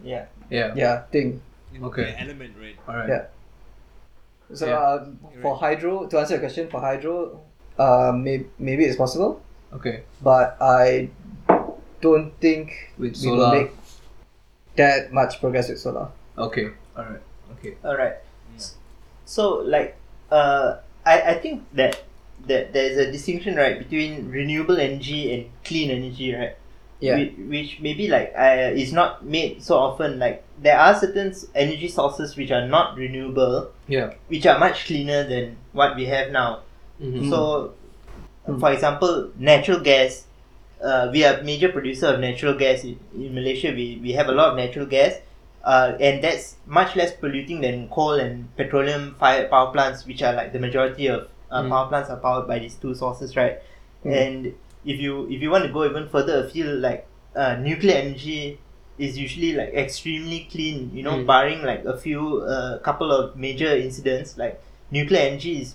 Yeah. 0.05 0.25
yeah. 0.51 0.73
yeah 0.77 0.97
thing 1.17 1.41
Okay. 1.89 2.15
Element, 2.19 2.53
right? 2.61 2.77
All 2.89 2.97
right. 2.97 3.09
Yeah. 3.09 3.25
so 4.55 4.67
Yeah. 4.67 4.79
um, 4.79 5.19
for 5.43 5.55
hydro 5.57 6.07
to 6.07 6.19
answer 6.19 6.35
your 6.35 6.41
question 6.41 6.69
for 6.73 6.81
hydro 6.81 7.41
uh, 7.79 8.13
may- 8.15 8.47
maybe 8.59 8.85
it's 8.85 8.97
possible 8.97 9.41
Okay. 9.73 10.03
but 10.23 10.57
I 10.61 11.11
don't 12.01 12.33
think 12.41 12.93
With 12.99 13.17
we 13.23 13.31
will 13.31 13.39
solar. 13.39 13.63
make 13.63 13.71
that 14.77 15.13
much 15.13 15.41
progress 15.41 15.69
with 15.69 15.79
solar. 15.81 16.09
Okay. 16.39 16.71
All 16.97 17.05
right. 17.05 17.23
Okay. 17.59 17.75
All 17.85 17.97
right. 17.97 18.15
So 19.25 19.57
like, 19.67 19.97
uh, 20.31 20.79
I 21.05 21.21
I 21.23 21.35
think 21.43 21.67
that 21.75 22.03
that 22.47 22.73
there 22.73 22.87
is 22.87 22.97
a 22.97 23.11
distinction 23.11 23.57
right 23.57 23.77
between 23.79 24.31
renewable 24.31 24.79
energy 24.79 25.35
and 25.35 25.51
clean 25.65 25.91
energy, 25.91 26.33
right? 26.35 26.57
Yeah. 27.01 27.17
Which, 27.19 27.33
which 27.51 27.71
maybe 27.81 28.09
like 28.09 28.33
uh, 28.39 28.71
is 28.75 28.93
not 28.93 29.25
made 29.27 29.63
so 29.63 29.77
often. 29.77 30.19
Like 30.19 30.43
there 30.63 30.79
are 30.79 30.95
certain 30.95 31.31
s- 31.35 31.47
energy 31.55 31.89
sources 31.89 32.37
which 32.37 32.51
are 32.51 32.67
not 32.67 32.97
renewable, 32.97 33.71
Yeah. 33.87 34.15
which 34.29 34.47
are 34.47 34.59
much 34.59 34.87
cleaner 34.87 35.27
than 35.29 35.57
what 35.73 35.95
we 35.97 36.07
have 36.07 36.31
now. 36.33 36.63
Mhm. 37.01 37.29
So, 37.31 37.73
Mm. 38.49 38.61
for 38.61 38.73
example, 38.73 39.31
natural 39.39 39.81
gas. 39.81 40.27
Uh, 40.83 41.09
we 41.13 41.25
are 41.25 41.43
major 41.43 41.69
producer 41.71 42.07
of 42.15 42.21
natural 42.21 42.55
gas 42.55 42.85
in, 42.85 42.99
in 43.17 43.35
Malaysia. 43.35 43.73
We, 43.73 43.99
we 44.03 44.13
have 44.13 44.29
a 44.29 44.33
lot 44.33 44.51
of 44.51 44.57
natural 44.57 44.87
gas, 44.87 45.19
uh, 45.65 45.93
and 46.01 46.23
that's 46.23 46.57
much 46.67 46.97
less 46.97 47.13
polluting 47.13 47.61
than 47.61 47.89
coal 47.89 48.15
and 48.15 48.55
petroleum 48.57 49.17
fired 49.19 49.51
power 49.51 49.73
plants, 49.73 50.07
which 50.07 50.23
are 50.23 50.33
like 50.33 50.53
the 50.53 50.59
majority 50.59 51.09
of 51.09 51.29
uh, 51.51 51.63
Mm. 51.63 51.69
power 51.71 51.89
plants 51.89 52.11
are 52.11 52.17
powered 52.19 52.47
by 52.47 52.59
these 52.59 52.77
two 52.77 52.95
sources, 52.95 53.37
right? 53.37 53.59
Mm. 54.05 54.13
And 54.27 54.55
if 54.85 55.01
you 55.01 55.27
if 55.31 55.43
you 55.43 55.51
want 55.51 55.65
to 55.65 55.73
go 55.73 55.85
even 55.85 56.09
further 56.09 56.45
afield, 56.47 56.81
like 56.81 57.07
uh, 57.37 57.57
nuclear 57.57 57.97
energy 57.97 58.59
is 58.99 59.19
usually 59.19 59.53
like 59.55 59.75
extremely 59.75 60.47
clean. 60.51 60.91
You 60.95 61.03
know, 61.03 61.17
Mm. 61.19 61.27
barring 61.27 61.63
like 61.63 61.85
a 61.85 61.97
few 61.97 62.43
uh, 62.43 62.79
couple 62.79 63.11
of 63.13 63.37
major 63.37 63.69
incidents, 63.77 64.39
like 64.39 64.61
nuclear 64.91 65.21
energy 65.21 65.61
is 65.63 65.75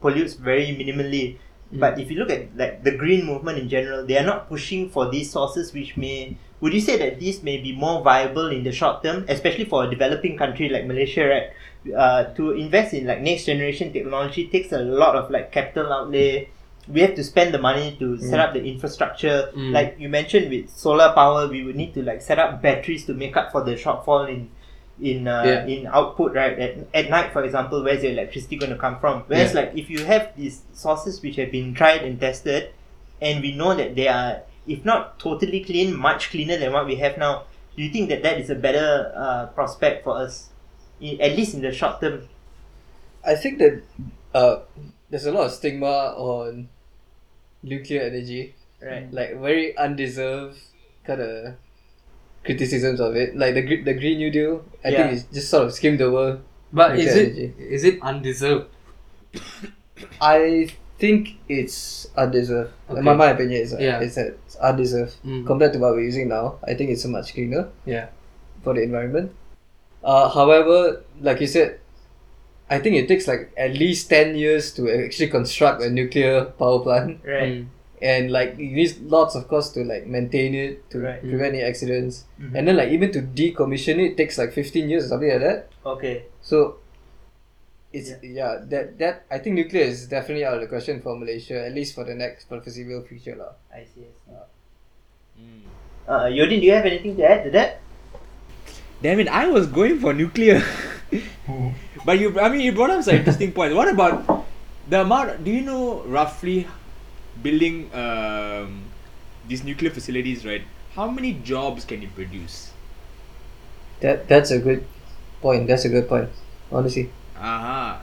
pollutes 0.00 0.34
very 0.34 0.66
minimally. 0.76 1.38
Mm. 1.72 1.80
But 1.80 2.00
if 2.00 2.10
you 2.10 2.18
look 2.18 2.30
at 2.30 2.56
like 2.56 2.82
the 2.84 2.92
green 2.96 3.24
movement 3.26 3.58
in 3.58 3.68
general, 3.68 4.04
they 4.06 4.18
are 4.18 4.24
not 4.26 4.48
pushing 4.48 4.88
for 4.90 5.08
these 5.10 5.30
sources 5.30 5.72
which 5.72 5.96
may 5.96 6.36
would 6.60 6.74
you 6.74 6.80
say 6.80 6.98
that 6.98 7.18
this 7.20 7.42
may 7.42 7.56
be 7.56 7.72
more 7.72 8.02
viable 8.02 8.48
in 8.48 8.64
the 8.64 8.72
short 8.72 9.02
term, 9.02 9.24
especially 9.28 9.64
for 9.64 9.84
a 9.84 9.90
developing 9.90 10.36
country 10.36 10.68
like 10.68 10.84
Malaysia, 10.86 11.24
right? 11.24 11.48
Uh, 11.96 12.24
to 12.34 12.50
invest 12.52 12.92
in 12.92 13.06
like 13.06 13.22
next 13.22 13.46
generation 13.46 13.90
technology 13.94 14.48
takes 14.48 14.70
a 14.72 14.78
lot 14.78 15.16
of 15.16 15.30
like 15.30 15.50
capital 15.52 15.90
outlay. 15.90 16.46
We 16.86 17.00
have 17.00 17.14
to 17.14 17.24
spend 17.24 17.54
the 17.54 17.58
money 17.58 17.96
to 18.00 18.18
set 18.18 18.36
Mm. 18.40 18.44
up 18.44 18.52
the 18.52 18.60
infrastructure. 18.66 19.48
Mm. 19.56 19.72
Like 19.72 19.96
you 19.98 20.08
mentioned 20.10 20.50
with 20.50 20.68
solar 20.68 21.12
power, 21.14 21.46
we 21.48 21.62
would 21.64 21.76
need 21.76 21.94
to 21.94 22.02
like 22.02 22.20
set 22.20 22.38
up 22.38 22.60
batteries 22.60 23.06
to 23.06 23.14
make 23.14 23.36
up 23.38 23.52
for 23.52 23.62
the 23.64 23.72
shortfall 23.76 24.28
in 24.28 24.50
in 25.02 25.26
uh, 25.28 25.42
Yeah. 25.44 25.66
in 25.66 25.86
output. 25.86 26.34
Right 26.34 26.58
at, 26.58 26.74
at 26.94 27.10
night, 27.10 27.32
for 27.32 27.42
example, 27.44 27.82
where's 27.82 28.02
your 28.02 28.12
electricity 28.12 28.56
going 28.56 28.70
to 28.72 28.78
come 28.78 28.98
from? 29.00 29.24
Whereas 29.26 29.54
Yeah. 29.54 29.60
like 29.60 29.72
if 29.76 29.88
you 29.90 30.04
have 30.04 30.32
these 30.36 30.62
sources 30.72 31.22
which 31.22 31.36
have 31.36 31.50
been 31.50 31.74
tried 31.74 32.02
and 32.02 32.20
tested, 32.20 32.70
and 33.20 33.40
we 33.42 33.54
know 33.56 33.74
that 33.74 33.94
they 33.96 34.08
are 34.08 34.42
if 34.66 34.84
not 34.84 35.18
totally 35.18 35.64
clean, 35.64 35.96
much 35.96 36.30
cleaner 36.30 36.56
than 36.58 36.72
what 36.72 36.86
we 36.86 36.96
have 36.96 37.16
now. 37.18 37.44
Do 37.76 37.82
you 37.82 37.90
think 37.90 38.08
that 38.10 38.22
that 38.22 38.38
is 38.38 38.50
a 38.50 38.54
better 38.54 39.10
uh, 39.16 39.46
prospect 39.46 40.04
for 40.04 40.16
us, 40.18 40.50
in, 41.00 41.20
at 41.20 41.34
least 41.36 41.54
in 41.54 41.62
the 41.62 41.72
short 41.72 42.00
term? 42.00 42.28
I 43.24 43.34
think 43.36 43.58
that 43.58 43.82
uh, 44.34 44.60
there's 45.08 45.24
a 45.24 45.32
lot 45.32 45.46
of 45.46 45.52
stigma 45.52 46.14
on 46.16 46.68
nuclear 47.62 48.02
energy, 48.02 48.54
Right. 48.82 49.12
like 49.12 49.38
very 49.40 49.76
undeserved 49.76 50.58
kind 51.04 51.20
of 51.20 51.54
criticisms 52.44 53.00
of 53.00 53.16
it. 53.16 53.36
Like 53.36 53.54
the 53.54 53.62
gre- 53.62 53.84
the 53.84 53.94
Green 53.94 54.18
New 54.18 54.30
Deal, 54.30 54.64
I 54.84 54.88
Yeah. 54.88 54.96
think 55.08 55.12
it's 55.18 55.24
just 55.34 55.50
sort 55.50 55.64
of 55.66 55.72
skimmed 55.72 56.00
over. 56.02 56.40
But 56.72 56.98
is 56.98 57.14
it 57.16 57.26
energy. 57.26 57.52
is 57.58 57.84
it 57.84 57.98
undeserved? 58.02 58.66
I 60.20 60.68
think 60.98 61.36
it's 61.48 62.08
undeserved. 62.16 62.72
Okay. 62.88 63.00
My, 63.00 63.14
my 63.14 63.30
opinion 63.30 63.60
is 63.62 63.74
uh, 63.74 63.78
Yeah. 63.78 64.00
it's, 64.00 64.14
that 64.14 64.36
it's 64.46 64.56
undeserved 64.56 65.16
Mm. 65.24 65.46
compared 65.46 65.72
to 65.74 65.78
what 65.78 65.92
we're 65.94 66.02
using 66.04 66.28
now. 66.28 66.58
I 66.64 66.74
think 66.74 66.90
it's 66.90 67.02
so 67.02 67.08
much 67.08 67.34
cleaner 67.34 67.68
Yeah. 67.86 68.06
for 68.62 68.74
the 68.74 68.82
environment. 68.82 69.32
Uh, 70.02 70.28
however, 70.28 71.02
like 71.20 71.40
you 71.40 71.46
said, 71.46 71.78
I 72.70 72.78
think 72.78 72.96
it 72.96 73.08
takes 73.08 73.26
like 73.26 73.50
at 73.56 73.74
least 73.74 74.08
ten 74.08 74.36
years 74.36 74.72
to 74.74 74.88
actually 74.88 75.28
construct 75.28 75.82
a 75.82 75.90
nuclear 75.90 76.44
power 76.56 76.78
plant, 76.80 77.18
Right. 77.26 77.64
Mm. 77.64 77.66
And 78.02 78.32
like 78.32 78.56
it 78.56 78.72
needs 78.72 78.98
lots 79.00 79.34
of 79.36 79.46
cost 79.48 79.74
to 79.74 79.84
like 79.84 80.06
maintain 80.06 80.54
it 80.54 80.88
to 80.90 81.00
Right. 81.00 81.20
prevent 81.20 81.54
any 81.54 81.62
accidents, 81.62 82.24
Mhm. 82.40 82.54
and 82.56 82.62
then 82.68 82.76
like 82.80 82.88
even 82.96 83.12
to 83.12 83.20
decommission 83.20 84.00
it 84.00 84.16
takes 84.16 84.38
like 84.40 84.52
fifteen 84.56 84.88
years 84.88 85.04
or 85.04 85.08
something 85.12 85.28
like 85.28 85.44
that. 85.44 85.68
Okay. 85.84 86.24
So 86.40 86.80
it's 87.92 88.12
yeah, 88.22 88.56
that 88.72 88.96
that 88.98 89.26
I 89.30 89.36
think 89.38 89.56
nuclear 89.60 89.84
is 89.84 90.06
definitely 90.08 90.44
out 90.48 90.54
of 90.56 90.60
the 90.64 90.70
question 90.70 91.02
for 91.04 91.12
Malaysia 91.18 91.60
at 91.60 91.74
least 91.76 91.94
for 91.94 92.04
the 92.08 92.14
next 92.14 92.48
for 92.48 92.56
the 92.56 92.62
foreseeable 92.64 93.02
future 93.04 93.36
lah. 93.36 93.52
I 93.68 93.84
see. 93.84 94.08
I 94.08 94.12
see. 94.16 94.32
Mm. 95.44 95.62
Uh, 96.08 96.26
Yodhin, 96.32 96.60
do 96.60 96.66
you 96.66 96.72
have 96.72 96.86
anything 96.88 97.16
to 97.20 97.22
add 97.24 97.44
to 97.44 97.50
that? 97.52 97.80
Damn 99.02 99.20
it! 99.20 99.28
I 99.28 99.48
was 99.48 99.66
going 99.66 99.98
for 100.00 100.12
nuclear, 100.12 100.60
but 102.04 102.16
you. 102.20 102.36
I 102.40 102.48
mean, 102.48 102.60
you 102.60 102.72
brought 102.72 102.90
up 102.92 103.02
some 103.04 103.16
interesting 103.16 103.52
points. 103.52 103.74
What 103.74 103.88
about 103.88 104.44
the 104.88 105.00
amount? 105.00 105.44
Do 105.44 105.50
you 105.50 105.62
know 105.64 106.02
roughly 106.04 106.66
building 107.42 107.92
um, 107.94 108.84
these 109.48 109.64
nuclear 109.64 109.90
facilities? 109.90 110.44
Right? 110.44 110.62
How 110.94 111.10
many 111.10 111.34
jobs 111.34 111.84
can 111.84 112.02
you 112.02 112.08
produce? 112.08 112.72
That 114.00 114.28
that's 114.28 114.50
a 114.50 114.58
good 114.58 114.84
point. 115.40 115.66
That's 115.68 115.84
a 115.84 115.88
good 115.88 116.08
point. 116.08 116.28
Honestly, 116.72 117.10
Aha. 117.36 118.02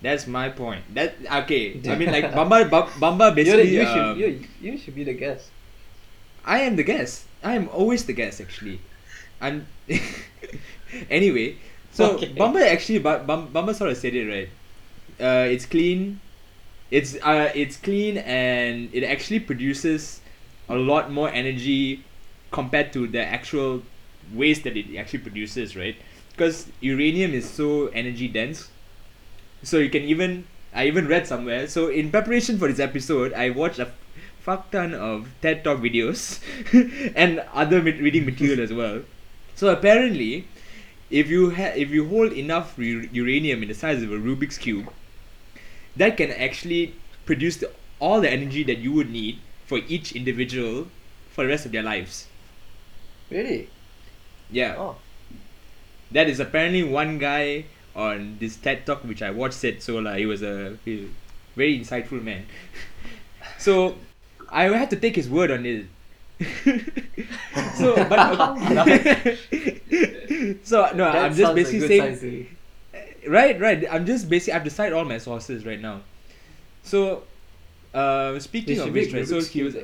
That's 0.00 0.26
my 0.26 0.48
point. 0.48 0.82
That 0.94 1.14
okay. 1.42 1.80
I 1.88 1.96
mean, 1.96 2.10
like 2.12 2.30
Bamba, 2.38 2.70
Ba- 2.70 2.90
Bamba 3.02 3.34
basically. 3.34 3.74
you 3.74 3.82
um, 3.82 3.94
should 3.94 4.18
you, 4.18 4.28
you 4.60 4.78
should 4.78 4.94
be 4.94 5.04
the 5.04 5.14
guest. 5.14 5.50
I 6.44 6.60
am 6.60 6.76
the 6.76 6.84
guest. 6.84 7.24
I 7.42 7.54
am 7.54 7.68
always 7.68 8.06
the 8.06 8.12
guest, 8.12 8.40
actually. 8.40 8.80
I'm. 9.40 9.66
anyway, 11.10 11.56
so 11.92 12.14
Okay. 12.14 12.32
Bamba 12.34 12.62
actually, 12.66 12.98
Ba- 13.00 13.22
Bamba 13.26 13.74
sort 13.74 13.90
of 13.90 13.96
said 13.98 14.14
it 14.14 14.26
right. 14.26 14.48
Uh, 15.20 15.46
it's 15.50 15.66
clean. 15.66 16.20
It's 16.90 17.16
uh, 17.22 17.52
it's 17.54 17.76
clean 17.76 18.18
and 18.18 18.88
it 18.92 19.04
actually 19.04 19.40
produces 19.40 20.20
a 20.68 20.76
lot 20.76 21.10
more 21.10 21.28
energy 21.30 22.04
compared 22.50 22.92
to 22.94 23.06
the 23.06 23.24
actual 23.24 23.82
waste 24.32 24.64
that 24.64 24.76
it 24.76 24.96
actually 24.96 25.20
produces, 25.20 25.76
right? 25.76 25.96
Because 26.32 26.70
uranium 26.80 27.32
is 27.34 27.48
so 27.48 27.88
energy 27.88 28.28
dense. 28.28 28.70
So 29.62 29.78
you 29.78 29.90
can 29.90 30.02
even 30.02 30.46
I 30.74 30.86
even 30.86 31.06
read 31.08 31.26
somewhere. 31.26 31.66
So 31.68 31.88
in 31.88 32.10
preparation 32.10 32.58
for 32.58 32.68
this 32.68 32.80
episode, 32.80 33.32
I 33.32 33.50
watched 33.50 33.78
a 33.78 33.92
fuck 34.40 34.70
ton 34.70 34.94
of 34.94 35.28
TED 35.42 35.64
Talk 35.64 35.78
videos 35.80 36.40
and 37.16 37.40
other 37.54 37.80
reading 37.80 38.24
material 38.24 38.60
as 38.60 38.72
well. 38.72 39.02
So 39.54 39.68
apparently, 39.70 40.48
if 41.10 41.28
you 41.28 41.50
ha- 41.50 41.74
if 41.76 41.90
you 41.90 42.08
hold 42.08 42.32
enough 42.32 42.78
u- 42.78 43.08
uranium 43.12 43.62
in 43.62 43.68
the 43.68 43.74
size 43.74 44.02
of 44.02 44.12
a 44.12 44.16
Rubik's 44.18 44.58
cube, 44.58 44.92
that 45.98 46.16
can 46.16 46.30
actually 46.30 46.94
produce 47.26 47.58
the, 47.58 47.70
all 48.00 48.20
the 48.20 48.30
energy 48.30 48.62
that 48.64 48.78
you 48.78 48.92
would 48.92 49.10
need 49.10 49.38
for 49.66 49.78
each 49.86 50.12
individual 50.12 50.86
for 51.30 51.44
the 51.44 51.50
rest 51.50 51.66
of 51.66 51.72
their 51.72 51.82
lives. 51.82 52.26
Really? 53.30 53.68
Yeah. 54.50 54.76
Oh. 54.78 54.96
That 56.10 56.28
is 56.28 56.40
apparently 56.40 56.82
one 56.82 57.18
guy 57.18 57.66
on 57.94 58.38
this 58.40 58.56
TED 58.56 58.86
talk 58.86 59.04
which 59.04 59.22
I 59.22 59.30
watched 59.30 59.54
said 59.54 59.82
so 59.82 59.98
like 59.98 60.18
he 60.18 60.26
was 60.26 60.42
a 60.42 60.78
he- 60.84 61.10
very 61.56 61.78
insightful 61.78 62.22
man. 62.22 62.46
so 63.58 63.96
I 64.48 64.64
had 64.64 64.90
to 64.90 64.96
take 64.96 65.16
his 65.16 65.28
word 65.28 65.50
on 65.50 65.66
it. 65.66 65.86
so 67.76 67.96
but 68.08 68.18
so 70.62 70.90
no 70.94 71.08
I'm 71.08 71.34
just 71.34 71.54
basically 71.54 71.88
saying 71.88 72.56
right 73.28 73.60
right 73.60 73.86
I'm 73.90 74.06
just 74.06 74.28
basically 74.28 74.52
I 74.52 74.56
have 74.56 74.64
to 74.64 74.70
cite 74.70 74.92
all 74.92 75.04
my 75.04 75.18
sources 75.18 75.66
right 75.66 75.80
now. 75.80 76.02
So 76.82 77.24
uh, 77.94 78.38
speaking 78.38 78.80
of 78.80 78.92
which 78.92 79.12
right, 79.12 79.26
so 79.26 79.40
he 79.40 79.62
was 79.62 79.76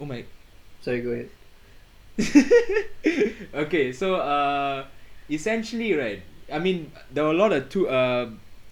oh 0.00 0.04
my 0.04 0.24
Sorry, 0.80 1.00
go 1.02 1.10
ahead. 1.10 1.30
okay, 3.54 3.92
so 3.92 4.16
uh, 4.16 4.86
essentially, 5.30 5.94
right? 5.94 6.22
I 6.52 6.58
mean, 6.58 6.92
there 7.12 7.24
were 7.24 7.32
a 7.32 7.36
lot 7.36 7.52
of 7.52 7.68
two. 7.68 7.88
Uh, 7.88 8.30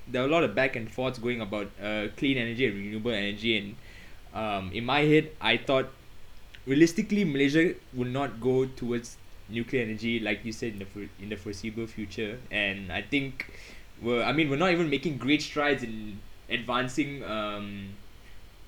there 0.09 0.23
were 0.23 0.29
a 0.29 0.31
lot 0.31 0.45
of 0.45 0.55
back 0.55 0.77
and 0.77 0.91
forths 0.91 1.19
going 1.19 1.41
about 1.41 1.71
uh, 1.83 2.07
clean 2.17 2.39
energy 2.39 2.67
and 2.67 2.75
renewable 2.77 3.11
energy, 3.11 3.59
and 3.59 3.77
um, 4.35 4.71
in 4.73 4.85
my 4.85 5.01
head, 5.01 5.31
I 5.41 5.57
thought 5.57 5.91
realistically, 6.65 7.25
Malaysia 7.25 7.75
would 7.93 8.13
not 8.13 8.41
go 8.41 8.67
towards 8.67 9.17
nuclear 9.49 9.83
energy, 9.83 10.21
like 10.21 10.45
you 10.45 10.53
said 10.53 10.75
in 10.75 10.79
the 10.81 11.09
in 11.23 11.29
the 11.29 11.37
foreseeable 11.37 11.87
future. 11.87 12.39
And 12.51 12.93
I 12.93 13.03
think 13.03 13.53
we're. 14.01 14.23
I 14.23 14.33
mean, 14.33 14.51
we're 14.51 14.57
not 14.57 14.71
even 14.71 14.91
making 14.91 15.19
great 15.19 15.43
strides 15.43 15.83
in 15.83 16.21
advancing 16.49 17.25
um, 17.25 17.95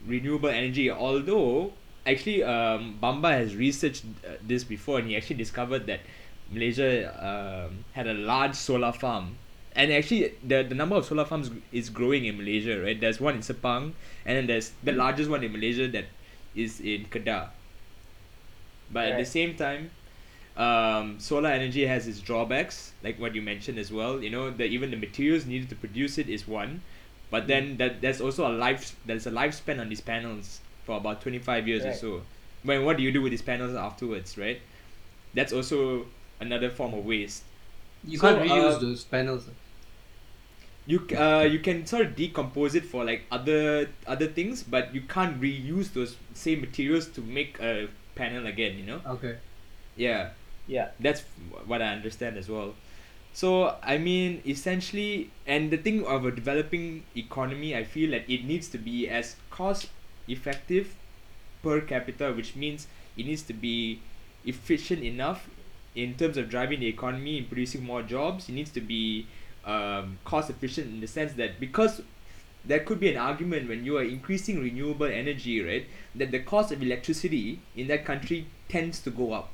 renewable 0.07 0.49
energy, 0.49 0.91
although 0.91 1.73
actually 2.07 2.43
um, 2.43 2.99
Bamba 3.03 3.33
has 3.33 3.55
researched 3.55 4.05
uh, 4.27 4.33
this 4.43 4.65
before 4.65 4.99
and 4.99 5.09
he 5.09 5.17
actually 5.17 5.37
discovered 5.37 5.87
that 5.87 6.01
Malaysia 6.51 7.13
um, 7.21 7.85
had 7.93 8.07
a 8.07 8.15
large 8.15 8.55
solar 8.55 8.93
farm 8.93 9.37
and 9.77 9.93
actually 9.93 10.33
the, 10.43 10.63
the 10.63 10.75
number 10.75 10.97
of 10.97 11.05
solar 11.05 11.25
farms 11.25 11.51
is 11.73 11.91
growing 11.91 12.25
in 12.25 12.37
Malaysia 12.39 12.81
right 12.81 13.01
there's 13.01 13.21
one 13.21 13.35
in 13.35 13.41
Sepang 13.41 13.93
and 14.25 14.37
then 14.37 14.47
there's 14.47 14.73
the 14.83 14.93
largest 14.93 15.29
one 15.29 15.45
in 15.45 15.53
Malaysia 15.53 15.87
that 15.89 16.07
is 16.55 16.81
in 16.81 17.05
Kedah 17.07 17.49
but 18.91 19.09
at 19.09 19.19
the 19.19 19.27
same 19.27 19.55
time 19.55 19.91
um, 20.59 21.21
solar 21.21 21.51
energy 21.51 21.87
has 21.87 22.09
its 22.09 22.21
drawbacks 22.21 22.95
like 23.03 23.19
what 23.21 23.35
you 23.35 23.43
mentioned 23.43 23.79
as 23.79 23.93
well. 23.93 24.23
You 24.23 24.31
know 24.31 24.51
that 24.51 24.67
even 24.67 24.91
the 24.93 24.99
materials 24.99 25.47
needed 25.47 25.71
to 25.71 25.77
produce 25.77 26.19
it 26.19 26.29
is 26.29 26.49
one. 26.49 26.83
But 27.31 27.49
then 27.49 27.79
that 27.79 28.03
there's 28.03 28.21
also 28.21 28.49
a 28.49 28.55
life 28.55 28.97
there's 29.07 29.27
a 29.27 29.33
lifespan 29.33 29.81
on 29.81 29.91
these 29.91 30.01
panels 30.03 30.63
for 30.85 30.99
about 30.99 31.23
25 31.23 31.69
years 31.69 31.87
or 31.87 31.93
so. 31.93 32.27
When 32.63 32.85
what 32.85 32.99
do 32.99 33.03
you 33.05 33.13
do 33.13 33.23
with 33.23 33.33
these 33.33 33.43
panels 33.43 33.75
afterwards 33.77 34.39
right? 34.39 34.63
That's 35.35 35.53
also 35.53 36.09
another 36.41 36.71
form 36.71 36.95
of 36.95 37.05
waste. 37.07 37.45
You 38.03 38.19
So, 38.19 38.19
can't 38.19 38.41
reuse 38.43 38.81
uh, 38.81 38.81
those 38.81 39.05
panels. 39.05 39.51
you 40.87 41.07
uh, 41.17 41.47
you 41.51 41.59
can 41.59 41.87
sort 41.87 42.07
of 42.07 42.17
decompose 42.17 42.75
it 42.75 42.85
for 42.85 43.05
like 43.05 43.25
other 43.31 43.89
other 44.07 44.27
things 44.27 44.63
but 44.63 44.95
you 44.95 45.03
can't 45.03 45.41
reuse 45.41 45.93
those 45.93 46.17
same 46.35 46.61
materials 46.61 47.07
to 47.09 47.21
make 47.21 47.59
a 47.61 47.89
panel 48.15 48.47
again 48.47 48.79
you 48.79 48.85
know? 48.85 49.01
Okay. 49.07 49.39
yeah 49.97 50.31
Yeah. 50.69 50.91
that's 51.01 51.23
what 51.67 51.83
I 51.83 51.89
understand 51.89 52.37
as 52.37 52.49
well. 52.49 52.75
So 53.33 53.77
I 53.83 53.99
mean, 53.99 54.43
essentially, 54.47 55.31
and 55.47 55.71
the 55.71 55.77
thing 55.77 56.05
of 56.07 56.25
a 56.27 56.31
developing 56.31 57.05
economy, 57.17 57.77
I 57.77 57.85
feel 57.85 58.11
that 58.13 58.29
it 58.29 58.45
needs 58.45 58.69
to 58.69 58.79
be 58.79 59.09
as 59.09 59.37
cost 59.51 59.89
effective 60.29 60.95
per 61.63 61.81
capita, 61.81 62.33
which 62.33 62.57
means 62.57 62.87
it 63.17 63.27
needs 63.27 63.43
to 63.43 63.55
be 63.55 64.01
efficient 64.45 65.03
enough 65.03 65.49
in 65.95 66.15
terms 66.15 66.37
of 66.37 66.49
driving 66.51 66.81
the 66.81 66.87
economy 66.87 67.39
and 67.39 67.49
producing 67.49 67.85
more 67.85 68.03
jobs. 68.03 68.49
It 68.49 68.53
needs 68.53 68.71
to 68.73 68.81
be 68.81 69.27
um, 69.65 70.19
cost 70.25 70.51
efficient 70.51 70.89
in 70.89 71.01
the 71.01 71.07
sense 71.07 71.33
that 71.35 71.61
because 71.61 72.03
there 72.65 72.81
could 72.81 73.01
be 73.01 73.11
an 73.11 73.17
argument 73.17 73.69
when 73.69 73.85
you 73.85 73.97
are 73.99 74.03
increasing 74.05 74.61
renewable 74.63 75.07
energy, 75.07 75.63
right? 75.63 75.87
That 76.15 76.31
the 76.33 76.41
cost 76.41 76.73
of 76.73 76.83
electricity 76.83 77.61
in 77.77 77.89
that 77.89 78.05
country 78.05 78.49
tends 78.69 79.01
to 79.03 79.11
go 79.11 79.33
up 79.33 79.51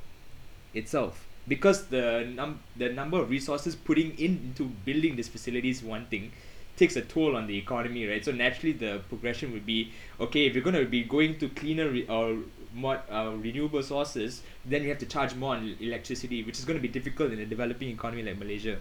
itself 0.74 1.26
because 1.46 1.86
the 1.86 2.04
num 2.34 2.60
the 2.76 2.88
number 2.88 3.18
of 3.20 3.30
resources 3.30 3.74
putting 3.76 4.10
in 4.18 4.32
into 4.48 4.64
building 4.88 5.16
this 5.16 5.28
facility 5.28 5.70
is 5.70 5.82
one 5.82 6.06
thing 6.06 6.30
takes 6.76 6.96
a 6.96 7.02
toll 7.02 7.36
on 7.36 7.46
the 7.46 7.56
economy 7.56 8.06
right 8.06 8.24
so 8.24 8.32
naturally 8.32 8.72
the 8.72 9.00
progression 9.08 9.52
would 9.52 9.64
be 9.66 9.92
okay 10.20 10.46
if 10.46 10.54
you're 10.54 10.64
going 10.64 10.74
to 10.74 10.84
be 10.86 11.02
going 11.04 11.38
to 11.38 11.48
cleaner 11.50 11.88
re- 11.88 12.06
or 12.08 12.38
more 12.74 13.00
uh, 13.10 13.30
renewable 13.46 13.82
sources 13.82 14.42
then 14.64 14.82
you 14.82 14.88
have 14.88 14.98
to 14.98 15.06
charge 15.06 15.34
more 15.36 15.54
on 15.54 15.76
electricity 15.80 16.42
which 16.42 16.58
is 16.58 16.64
going 16.64 16.76
to 16.76 16.82
be 16.82 16.88
difficult 16.88 17.30
in 17.30 17.38
a 17.38 17.46
developing 17.46 17.88
economy 17.90 18.22
like 18.22 18.38
malaysia 18.38 18.78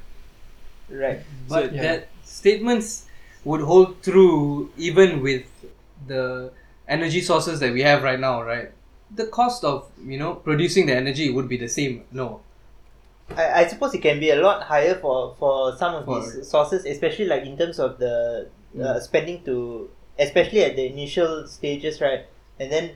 Right. 0.89 1.21
But 1.47 1.69
So- 1.69 1.75
Yeah. 1.75 1.81
that 1.83 2.07
statements 2.23 3.05
would 3.45 3.61
hold 3.61 4.01
true 4.03 4.71
even 4.77 5.21
with 5.21 5.45
the 6.07 6.51
energy 6.87 7.21
sources 7.21 7.59
that 7.61 7.71
we 7.73 7.81
have 7.81 8.03
right 8.03 8.19
now, 8.19 8.41
right? 8.43 8.71
The 9.15 9.27
cost 9.27 9.63
of 9.63 9.89
you 10.05 10.17
know 10.17 10.35
producing 10.35 10.85
the 10.87 10.95
energy 10.95 11.29
would 11.29 11.47
be 11.47 11.57
the 11.57 11.67
same. 11.67 12.03
No. 12.11 12.41
I, 13.35 13.61
I 13.61 13.67
suppose 13.67 13.93
it 13.93 14.01
can 14.01 14.19
be 14.19 14.31
a 14.31 14.35
lot 14.35 14.63
higher 14.63 14.95
for, 14.95 15.35
for 15.39 15.75
some 15.77 15.95
of 15.95 16.05
For- 16.05 16.21
these 16.21 16.47
sources, 16.47 16.85
especially 16.85 17.25
like 17.25 17.45
in 17.45 17.57
terms 17.57 17.79
of 17.79 17.97
the 17.97 18.49
uh, 18.81 18.99
spending 18.99 19.43
to, 19.45 19.89
especially 20.19 20.63
at 20.63 20.75
the 20.75 20.85
initial 20.85 21.47
stages, 21.47 22.01
right? 22.01 22.25
And 22.59 22.71
then 22.71 22.91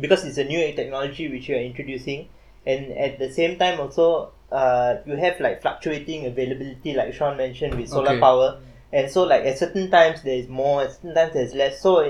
because 0.00 0.24
it's 0.24 0.38
a 0.38 0.44
new 0.44 0.72
technology 0.74 1.28
which 1.28 1.48
you 1.48 1.56
are 1.56 1.60
introducing, 1.60 2.28
and 2.66 2.92
at 2.92 3.18
the 3.18 3.30
same 3.32 3.58
time 3.58 3.80
also, 3.80 4.30
uh, 4.52 4.96
you 5.06 5.16
have 5.16 5.38
like 5.40 5.60
fluctuating 5.62 6.26
availability, 6.26 6.94
like 6.94 7.12
Sean 7.14 7.36
mentioned 7.36 7.74
with 7.74 7.88
solar 7.88 8.12
Okay. 8.12 8.20
power, 8.20 8.60
and 8.92 9.10
so 9.10 9.22
like 9.24 9.44
at 9.44 9.58
certain 9.58 9.90
times 9.90 10.22
there 10.22 10.34
is 10.36 10.48
more, 10.48 10.82
at 10.82 10.92
certain 10.92 11.14
times 11.14 11.32
there's 11.34 11.54
less. 11.54 11.80
So 11.80 12.00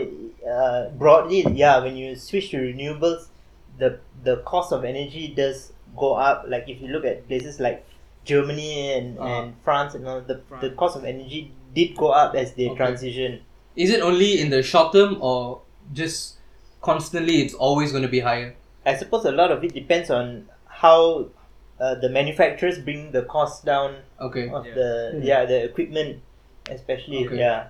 uh, 0.48 0.88
broadly, 0.90 1.44
yeah, 1.52 1.78
when 1.82 1.96
you 1.96 2.16
switch 2.16 2.50
to 2.50 2.56
renewables, 2.58 3.28
the 3.78 3.98
the 4.22 4.36
cost 4.38 4.72
of 4.72 4.84
energy 4.84 5.28
does 5.36 5.72
go 5.96 6.14
up. 6.14 6.44
Like 6.48 6.68
if 6.68 6.80
you 6.80 6.88
look 6.88 7.04
at 7.04 7.26
places 7.28 7.60
like 7.60 7.84
Germany 8.24 8.92
and, 8.92 9.18
Uh. 9.18 9.22
and 9.24 9.54
France 9.64 9.94
and 9.94 10.06
all, 10.06 10.20
the, 10.20 10.40
the 10.60 10.70
cost 10.70 10.96
of 10.96 11.04
energy 11.04 11.52
did 11.74 11.96
go 11.96 12.08
up 12.10 12.34
as 12.34 12.52
they 12.54 12.68
Okay. 12.68 12.76
transition. 12.76 13.40
Is 13.76 13.90
it 13.90 14.00
only 14.02 14.40
in 14.40 14.50
the 14.50 14.62
short 14.62 14.92
term 14.92 15.16
or 15.22 15.62
just 15.92 16.36
constantly? 16.82 17.40
It's 17.42 17.54
always 17.54 17.92
going 17.92 18.02
to 18.02 18.08
be 18.08 18.20
higher. 18.20 18.54
I 18.84 18.96
suppose 18.96 19.24
a 19.24 19.32
lot 19.32 19.50
of 19.52 19.62
it 19.64 19.72
depends 19.74 20.10
on 20.10 20.48
how 20.66 21.28
uh, 21.80 21.94
the 21.94 22.08
manufacturers 22.08 22.78
bring 22.78 23.12
the 23.12 23.22
cost 23.22 23.64
down 23.64 23.96
Okay. 24.20 24.48
of 24.50 24.66
Yeah. 24.66 24.74
the 24.74 25.10
Hmm. 25.14 25.22
yeah 25.22 25.44
the 25.46 25.64
equipment, 25.64 26.20
especially 26.70 27.26
Okay. 27.26 27.38
yeah 27.38 27.66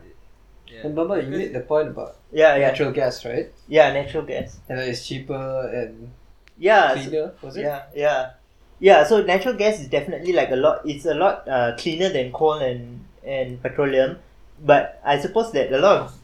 yeah. 0.70 0.86
And 0.86 0.94
Baba, 0.94 1.18
you 1.22 1.28
made 1.30 1.52
the 1.52 1.60
point 1.60 1.88
about 1.88 2.16
yeah 2.32 2.54
yeah 2.56 2.68
natural 2.70 2.92
gas, 2.92 3.24
right? 3.24 3.50
yeah 3.68 3.92
natural 3.92 4.22
gas 4.22 4.58
And 4.68 4.78
that 4.78 4.86
it's 4.88 5.06
cheaper 5.06 5.70
and 5.74 6.12
yeah 6.58 6.94
so- 6.94 7.00
cleaner, 7.10 7.32
was 7.42 7.56
it? 7.56 7.62
Yeah, 7.62 7.82
yeah, 7.94 8.30
yeah. 8.78 9.02
So 9.04 9.22
natural 9.22 9.54
gas 9.54 9.80
is 9.80 9.88
definitely 9.88 10.32
like 10.32 10.50
a 10.50 10.56
lot. 10.56 10.82
It's 10.86 11.06
a 11.06 11.14
lot 11.14 11.48
uh, 11.48 11.74
cleaner 11.76 12.08
than 12.10 12.30
coal 12.32 12.62
and 12.62 13.04
and 13.26 13.60
petroleum, 13.62 14.18
but 14.62 15.00
I 15.04 15.18
suppose 15.18 15.50
that 15.52 15.72
a 15.72 15.78
lot 15.78 15.96
of 16.06 16.14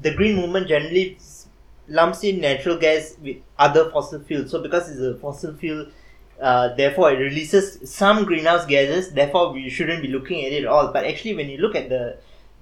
the 0.00 0.14
green 0.14 0.36
movement 0.36 0.68
generally 0.68 1.18
lumps 1.88 2.22
in 2.24 2.40
natural 2.40 2.78
gas 2.78 3.16
with 3.20 3.38
other 3.58 3.90
fossil 3.90 4.20
fuels. 4.20 4.50
So 4.50 4.62
because 4.62 4.88
it's 4.88 5.00
a 5.00 5.18
fossil 5.18 5.54
fuel, 5.54 5.86
uh, 6.40 6.74
therefore 6.74 7.12
it 7.12 7.18
releases 7.18 7.90
some 7.90 8.24
greenhouse 8.24 8.66
gases. 8.66 9.12
Therefore, 9.12 9.52
we 9.52 9.68
shouldn't 9.68 10.02
be 10.02 10.08
looking 10.08 10.44
at 10.44 10.52
it 10.52 10.64
at 10.64 10.66
all. 10.66 10.92
But 10.92 11.04
actually, 11.04 11.34
when 11.36 11.48
you 11.48 11.58
look 11.58 11.74
at 11.74 11.88
the 11.88 12.16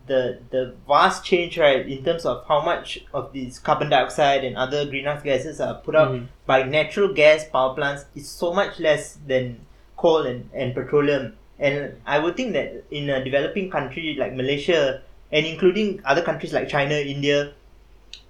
the 0.07 0.39
the 0.51 0.75
vast 0.87 1.25
change, 1.25 1.59
right, 1.59 1.87
in 1.87 2.05
terms 2.05 2.25
of 2.25 2.45
how 2.49 2.61
much 2.65 3.01
of 3.13 3.33
these 3.33 3.59
carbon 3.59 3.91
dioxide 3.91 4.43
and 4.45 4.57
other 4.57 4.87
greenhouse 4.87 5.23
gases 5.23 5.61
are 5.61 5.75
put 5.75 5.95
out 5.95 6.13
Mhm. 6.13 6.27
by 6.47 6.63
natural 6.63 7.13
gas 7.13 7.45
power 7.45 7.75
plants 7.75 8.07
is 8.15 8.29
so 8.29 8.53
much 8.55 8.81
less 8.81 9.19
than 9.27 9.61
coal 9.97 10.27
and, 10.27 10.49
and 10.55 10.75
petroleum. 10.75 11.35
And 11.59 11.95
I 12.07 12.19
would 12.21 12.37
think 12.37 12.53
that 12.55 12.85
in 12.91 13.11
a 13.11 13.23
developing 13.23 13.69
country 13.71 14.17
like 14.19 14.33
Malaysia 14.35 15.03
and 15.31 15.45
including 15.45 16.01
other 16.05 16.23
countries 16.23 16.53
like 16.53 16.69
China, 16.69 16.95
India, 16.95 17.53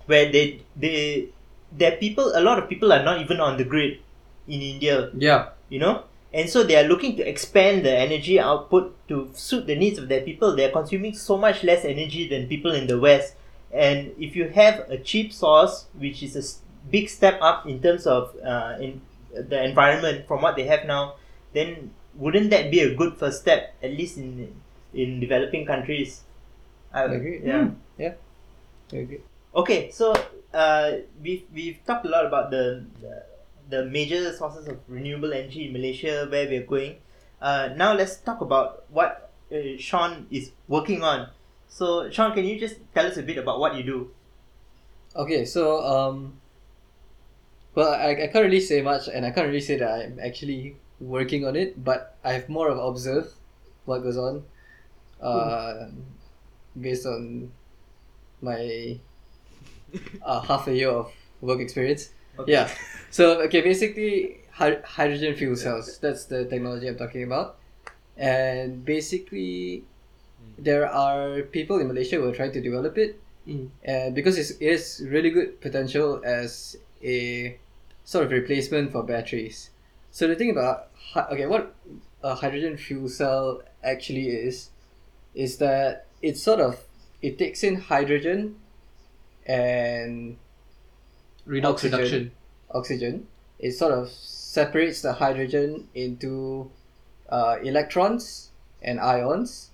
where 0.07 0.31
they 0.33 0.61
they 0.77 1.29
their 1.71 1.93
people 1.93 2.33
a 2.35 2.41
lot 2.41 2.59
of 2.59 2.69
people 2.69 2.93
are 2.93 3.03
not 3.05 3.21
even 3.21 3.41
on 3.41 3.57
the 3.59 3.65
grid 3.65 3.99
in 4.49 4.61
India, 4.61 5.11
Yeah. 5.17 5.51
you 5.69 5.79
know? 5.79 6.05
And 6.33 6.49
so 6.49 6.63
they 6.63 6.77
are 6.77 6.85
looking 6.89 7.17
to 7.17 7.23
expand 7.29 7.85
the 7.87 7.93
energy 7.97 8.39
output 8.41 8.95
to 9.09 9.31
suit 9.33 9.67
the 9.67 9.77
needs 9.77 9.99
of 9.99 10.09
their 10.09 10.21
people. 10.21 10.55
They 10.57 10.65
are 10.67 10.73
consuming 10.73 11.15
so 11.15 11.39
much 11.39 11.65
less 11.65 11.85
energy 11.85 12.29
than 12.29 12.49
people 12.49 12.73
in 12.73 12.87
the 12.87 12.99
West. 12.99 13.35
And 13.73 14.13
if 14.19 14.37
you 14.37 14.49
have 14.49 14.85
a 14.91 14.99
cheap 14.99 15.33
source, 15.33 15.87
which 15.97 16.23
is 16.23 16.37
a 16.37 16.45
big 16.91 17.09
step 17.09 17.39
up 17.41 17.67
in 17.67 17.81
terms 17.81 18.07
of 18.07 18.35
uh, 18.45 18.77
in 18.81 19.01
the 19.33 19.63
environment 19.65 20.27
from 20.27 20.43
what 20.43 20.57
they 20.57 20.65
have 20.65 20.85
now, 20.87 21.15
then 21.53 21.93
wouldn't 22.15 22.51
that 22.51 22.71
be 22.71 22.81
a 22.81 22.95
good 22.95 23.17
first 23.17 23.41
step, 23.41 23.75
at 23.83 23.93
least 23.93 24.17
in 24.19 24.53
in 24.93 25.21
developing 25.21 25.65
countries? 25.65 26.23
I 26.93 27.05
agree. 27.05 27.41
Yeah. 27.45 27.71
Yeah. 27.99 28.15
I 28.93 28.97
agree. 28.97 29.21
Okay, 29.55 29.91
so 29.91 30.15
uh, 30.53 30.93
we've 31.23 31.45
we've 31.53 31.79
talked 31.87 32.05
a 32.07 32.09
lot 32.09 32.25
about 32.27 32.51
the, 32.51 32.85
the 33.01 33.23
the 33.69 33.85
major 33.85 34.33
sources 34.33 34.67
of 34.69 34.79
renewable 34.89 35.33
energy 35.33 35.67
in 35.67 35.73
Malaysia, 35.73 36.27
where 36.31 36.49
we're 36.49 36.67
going. 36.67 36.97
Uh, 37.41 37.71
now 37.77 37.95
let's 37.95 38.17
talk 38.17 38.41
about 38.41 38.85
what 38.91 39.31
uh, 39.53 39.77
Sean 39.79 40.27
is 40.31 40.51
working 40.67 41.03
on. 41.03 41.29
So 41.69 42.11
Sean, 42.11 42.33
can 42.33 42.45
you 42.45 42.59
just 42.59 42.77
tell 42.95 43.07
us 43.07 43.17
a 43.17 43.23
bit 43.23 43.39
about 43.39 43.61
what 43.61 43.77
you 43.77 43.83
do? 43.83 44.11
Okay, 45.15 45.45
so 45.45 45.85
um, 45.85 46.41
well, 47.75 47.93
I, 47.93 48.11
I 48.11 48.27
can't 48.29 48.45
really 48.45 48.61
say 48.61 48.83
much, 48.83 49.09
and 49.09 49.25
I 49.25 49.31
can't 49.31 49.47
really 49.47 49.61
say 49.61 49.77
that 49.77 49.89
I'm 49.89 50.19
actually 50.19 50.77
working 51.01 51.47
on 51.47 51.57
it, 51.57 51.83
but 51.83 52.17
I've 52.25 52.49
more 52.49 52.69
of 52.69 52.79
observed 52.79 53.33
what 53.85 54.03
goes 54.03 54.17
on, 54.17 54.45
uh, 55.21 55.87
based 56.79 57.07
on 57.07 57.53
my 58.43 58.99
uh, 60.25 60.41
half 60.41 60.67
a 60.69 60.75
year 60.75 60.91
of 60.91 61.13
work 61.41 61.61
experience. 61.61 62.11
Okay. 62.39 62.53
Yeah. 62.53 62.71
So 63.11 63.41
okay, 63.43 63.61
basically 63.61 64.41
hy- 64.53 64.81
hydrogen 64.85 65.35
fuel 65.35 65.57
cells. 65.57 65.99
That's 65.99 66.25
the 66.27 66.45
technology 66.45 66.87
I'm 66.89 66.97
talking 66.97 67.23
about, 67.25 67.57
and 68.17 68.85
basically 68.85 69.85
there 70.59 70.87
are 70.91 71.43
people 71.43 71.79
in 71.81 71.89
Malaysia 71.89 72.17
who 72.17 72.29
are 72.29 72.35
trying 72.35 72.53
to 72.53 72.61
develop 72.61 72.99
it, 72.99 73.21
Mm. 73.49 73.71
and 73.83 74.15
because 74.15 74.37
it's, 74.37 74.51
it 74.61 74.71
has 74.77 75.01
really 75.09 75.31
good 75.31 75.59
potential 75.63 76.21
as 76.23 76.77
a 77.03 77.57
sort 78.05 78.27
of 78.27 78.31
replacement 78.31 78.93
for 78.93 79.03
batteries. 79.03 79.71
So 80.11 80.29
the 80.29 80.37
thing 80.37 80.51
about 80.51 80.89
okay, 81.17 81.47
what 81.47 81.75
a 82.23 82.35
hydrogen 82.35 82.77
fuel 82.77 83.09
cell 83.09 83.63
actually 83.83 84.29
is, 84.29 84.69
is 85.35 85.57
that 85.65 86.05
it 86.21 86.37
sort 86.37 86.61
of 86.61 86.77
it 87.23 87.39
takes 87.39 87.65
in 87.65 87.81
hydrogen 87.81 88.57
and 89.47 90.37
Redox 91.49 91.65
Oxygen. 91.65 91.99
reduction. 91.99 92.31
oxygen. 92.71 93.27
It 93.59 93.73
sort 93.73 93.93
of 93.93 94.09
separates 94.11 95.03
the 95.03 95.15
hydrogen 95.15 95.89
into 95.95 96.71
uh, 97.29 97.57
electrons 97.63 98.51
and 98.83 99.01
ions, 99.01 99.71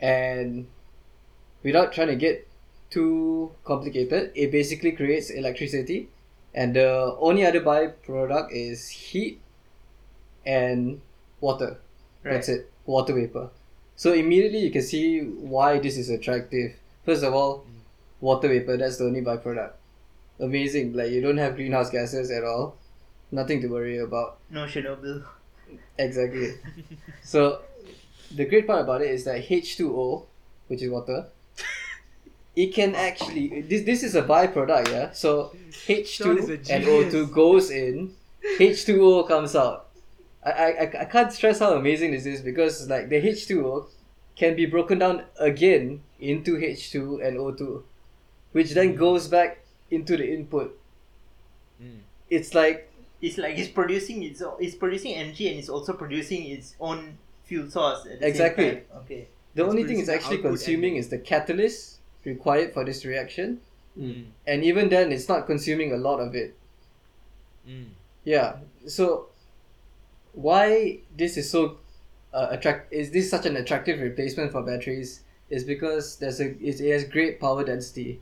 and 0.00 0.66
without 1.62 1.92
trying 1.92 2.08
to 2.08 2.16
get 2.16 2.46
too 2.90 3.52
complicated, 3.64 4.32
it 4.34 4.50
basically 4.50 4.92
creates 4.92 5.30
electricity, 5.30 6.08
and 6.54 6.74
the 6.74 7.16
only 7.20 7.46
other 7.46 7.60
byproduct 7.60 8.48
is 8.50 8.88
heat 8.88 9.40
and 10.44 11.00
water. 11.40 11.78
That's 12.22 12.48
it, 12.48 12.70
water 12.84 13.14
vapor. 13.14 13.50
So 13.94 14.12
immediately 14.12 14.58
you 14.58 14.70
can 14.70 14.82
see 14.82 15.20
why 15.20 15.78
this 15.78 15.96
is 15.96 16.10
attractive. 16.10 16.74
First 17.04 17.22
of 17.22 17.32
all, 17.32 17.64
water 18.20 18.48
vapor, 18.48 18.76
that's 18.76 18.98
the 18.98 19.04
only 19.04 19.22
byproduct. 19.22 19.72
Amazing, 20.38 20.92
like 20.92 21.10
you 21.10 21.22
don't 21.22 21.38
have 21.38 21.56
greenhouse 21.56 21.90
gases 21.90 22.30
at 22.30 22.44
all. 22.44 22.76
Nothing 23.30 23.60
to 23.62 23.68
worry 23.68 23.98
about. 23.98 24.38
No 24.50 24.66
Chernobyl. 24.66 25.24
Exactly. 25.98 26.54
so 27.22 27.62
the 28.34 28.44
great 28.44 28.66
part 28.66 28.82
about 28.82 29.02
it 29.02 29.10
is 29.10 29.24
that 29.24 29.42
H2O, 29.48 30.26
which 30.68 30.82
is 30.82 30.90
water, 30.90 31.26
it 32.56 32.74
can 32.74 32.94
actually 32.94 33.62
this 33.62 33.82
this 33.84 34.02
is 34.02 34.14
a 34.14 34.22
byproduct, 34.22 34.90
yeah. 34.92 35.10
So 35.12 35.56
Sean 35.70 36.38
is 36.38 36.48
a 36.50 36.58
H2 36.58 36.70
and 36.70 36.84
genius. 36.84 37.14
O2 37.14 37.32
goes 37.34 37.70
in, 37.70 38.14
H2O 38.58 39.26
comes 39.26 39.56
out. 39.56 39.88
I, 40.44 40.50
I, 40.50 40.66
I- 40.66 41.00
I 41.00 41.04
can't 41.06 41.32
stress 41.32 41.58
how 41.58 41.74
amazing 41.74 42.12
this 42.12 42.26
is 42.26 42.42
because 42.42 42.88
like 42.88 43.08
the 43.08 43.20
H2O 43.20 43.86
can 44.36 44.54
be 44.54 44.66
broken 44.66 44.98
down 44.98 45.24
again 45.40 46.02
into 46.20 46.56
H2 46.56 47.26
and 47.26 47.38
O2, 47.38 47.82
which 48.52 48.72
then 48.72 48.90
hmm. 48.92 48.98
goes 48.98 49.28
back 49.28 49.65
into 49.90 50.16
the 50.16 50.26
input. 50.32 50.78
Mm. 51.82 52.00
It's 52.30 52.54
like 52.54 52.90
It's 53.22 53.38
like 53.38 53.56
it's 53.58 53.68
producing 53.70 54.22
its 54.22 54.42
o- 54.42 54.56
it's 54.60 54.74
producing 54.74 55.14
energy 55.14 55.48
and 55.48 55.58
it's 55.58 55.68
also 55.68 55.92
producing 55.94 56.46
its 56.50 56.74
own 56.80 57.16
fuel 57.44 57.70
source. 57.70 58.04
At 58.06 58.20
the 58.20 58.26
Exactly. 58.28 58.64
Same 58.64 58.74
time. 58.74 58.98
Okay. 59.04 59.28
the 59.54 59.62
It's 59.62 59.70
only 59.70 59.84
thing 59.84 59.98
it's 60.00 60.08
actually 60.10 60.38
consuming 60.42 60.92
and- 60.96 61.00
is 61.00 61.08
the 61.08 61.18
catalyst 61.18 61.98
required 62.24 62.72
for 62.74 62.84
this 62.84 63.04
reaction, 63.06 63.60
Mm. 63.98 64.26
and 64.46 64.64
even 64.64 64.88
then, 64.90 65.12
it's 65.12 65.28
not 65.28 65.46
consuming 65.46 65.92
a 65.92 65.96
lot 65.96 66.18
of 66.20 66.34
it. 66.34 66.54
Mm. 67.66 67.86
Yeah. 68.24 68.56
So 68.86 69.28
why 70.32 70.98
this 71.16 71.36
is 71.36 71.50
so 71.50 71.78
uh, 72.34 72.48
attract 72.50 72.92
is 72.92 73.10
this 73.12 73.30
such 73.30 73.46
an 73.46 73.56
attractive 73.56 74.00
replacement 74.00 74.52
for 74.52 74.62
batteries 74.62 75.20
is 75.48 75.64
because 75.64 76.16
there's 76.16 76.40
a 76.40 76.48
it, 76.60 76.80
it 76.80 76.92
has 76.92 77.04
great 77.04 77.40
power 77.40 77.64
density. 77.64 78.20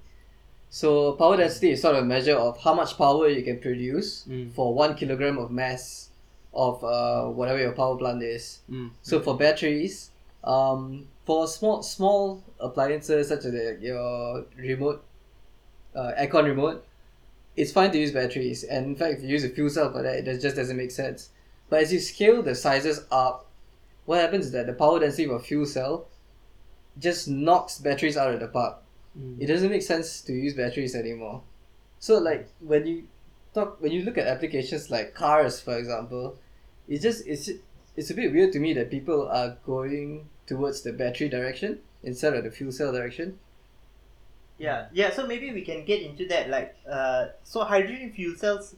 So 0.74 1.12
power 1.12 1.37
density 1.37 1.70
is 1.70 1.82
sort 1.82 1.94
of 1.94 2.02
a 2.02 2.04
measure 2.04 2.34
of 2.34 2.60
how 2.60 2.74
much 2.74 2.98
power 2.98 3.28
you 3.28 3.44
can 3.44 3.60
produce 3.60 4.24
Mm. 4.28 4.52
for 4.54 4.74
one 4.74 4.96
kilogram 4.96 5.38
of 5.38 5.52
mass 5.52 6.08
of 6.52 6.82
uh, 6.82 7.26
whatever 7.28 7.60
your 7.60 7.70
power 7.70 7.96
plant 7.96 8.24
is. 8.24 8.58
Mm. 8.68 8.90
So 9.02 9.20
for 9.20 9.37
batteries, 9.37 10.10
um, 10.42 11.06
for 11.26 11.46
small 11.46 11.84
small 11.84 12.42
appliances 12.58 13.28
such 13.28 13.44
as 13.44 13.54
uh, 13.54 13.76
your 13.80 14.46
remote, 14.56 15.04
uh, 15.94 16.10
aircon 16.18 16.44
remote, 16.44 16.84
it's 17.54 17.70
fine 17.70 17.92
to 17.92 17.98
use 17.98 18.10
batteries. 18.10 18.64
And 18.64 18.87
in 18.87 18.96
fact, 18.96 19.18
if 19.18 19.22
you 19.22 19.28
use 19.28 19.44
a 19.44 19.50
fuel 19.50 19.70
cell 19.70 19.92
for 19.92 20.02
that, 20.02 20.26
it 20.26 20.40
just 20.40 20.56
doesn't 20.56 20.76
make 20.76 20.90
sense. 20.90 21.30
But 21.70 21.82
as 21.82 21.92
you 21.92 22.00
scale 22.00 22.42
the 22.42 22.56
sizes 22.56 23.06
up, 23.12 23.46
what 24.06 24.20
happens 24.20 24.46
is 24.46 24.52
that 24.52 24.66
the 24.66 24.72
power 24.72 24.98
density 24.98 25.26
of 25.26 25.30
a 25.30 25.38
fuel 25.38 25.66
cell 25.66 26.08
just 26.98 27.28
knocks 27.28 27.78
batteries 27.78 28.16
out 28.16 28.34
of 28.34 28.40
the 28.40 28.48
park. 28.48 28.84
Mm. 29.18 29.40
It 29.40 29.46
doesn't 29.46 29.70
make 29.70 29.83
sense 29.83 30.20
to 30.22 30.33
use 30.33 30.55
batteries 30.55 30.94
anymore. 30.94 31.42
So 31.98 32.18
like 32.18 32.48
when 32.61 32.87
you 32.87 33.09
talk 33.55 33.81
when 33.81 33.92
you 33.92 34.03
look 34.03 34.18
at 34.18 34.27
applications 34.27 34.90
like 34.90 35.14
cars, 35.14 35.61
for 35.61 35.79
example, 35.79 36.37
it's 36.88 37.03
just 37.03 37.27
it's 37.27 37.50
it's 37.96 38.11
a 38.11 38.14
bit 38.14 38.33
weird 38.33 38.53
to 38.53 38.59
me 38.59 38.74
that 38.74 38.90
people 38.90 39.29
are 39.29 39.57
going 39.64 40.29
towards 40.46 40.83
the 40.83 40.92
battery 40.92 41.29
direction 41.29 41.81
instead 42.03 42.35
of 42.35 42.44
the 42.44 42.50
fuel 42.50 42.72
cell 42.72 42.92
direction. 42.92 43.38
Yeah, 44.59 44.87
yeah. 44.92 45.11
So 45.11 45.27
maybe 45.27 45.53
we 45.53 45.62
can 45.62 45.85
get 45.85 46.03
into 46.03 46.27
that. 46.29 46.48
Like, 46.48 46.77
uh, 46.88 47.27
so 47.42 47.64
hydrogen 47.64 48.12
fuel 48.12 48.37
cells, 48.37 48.77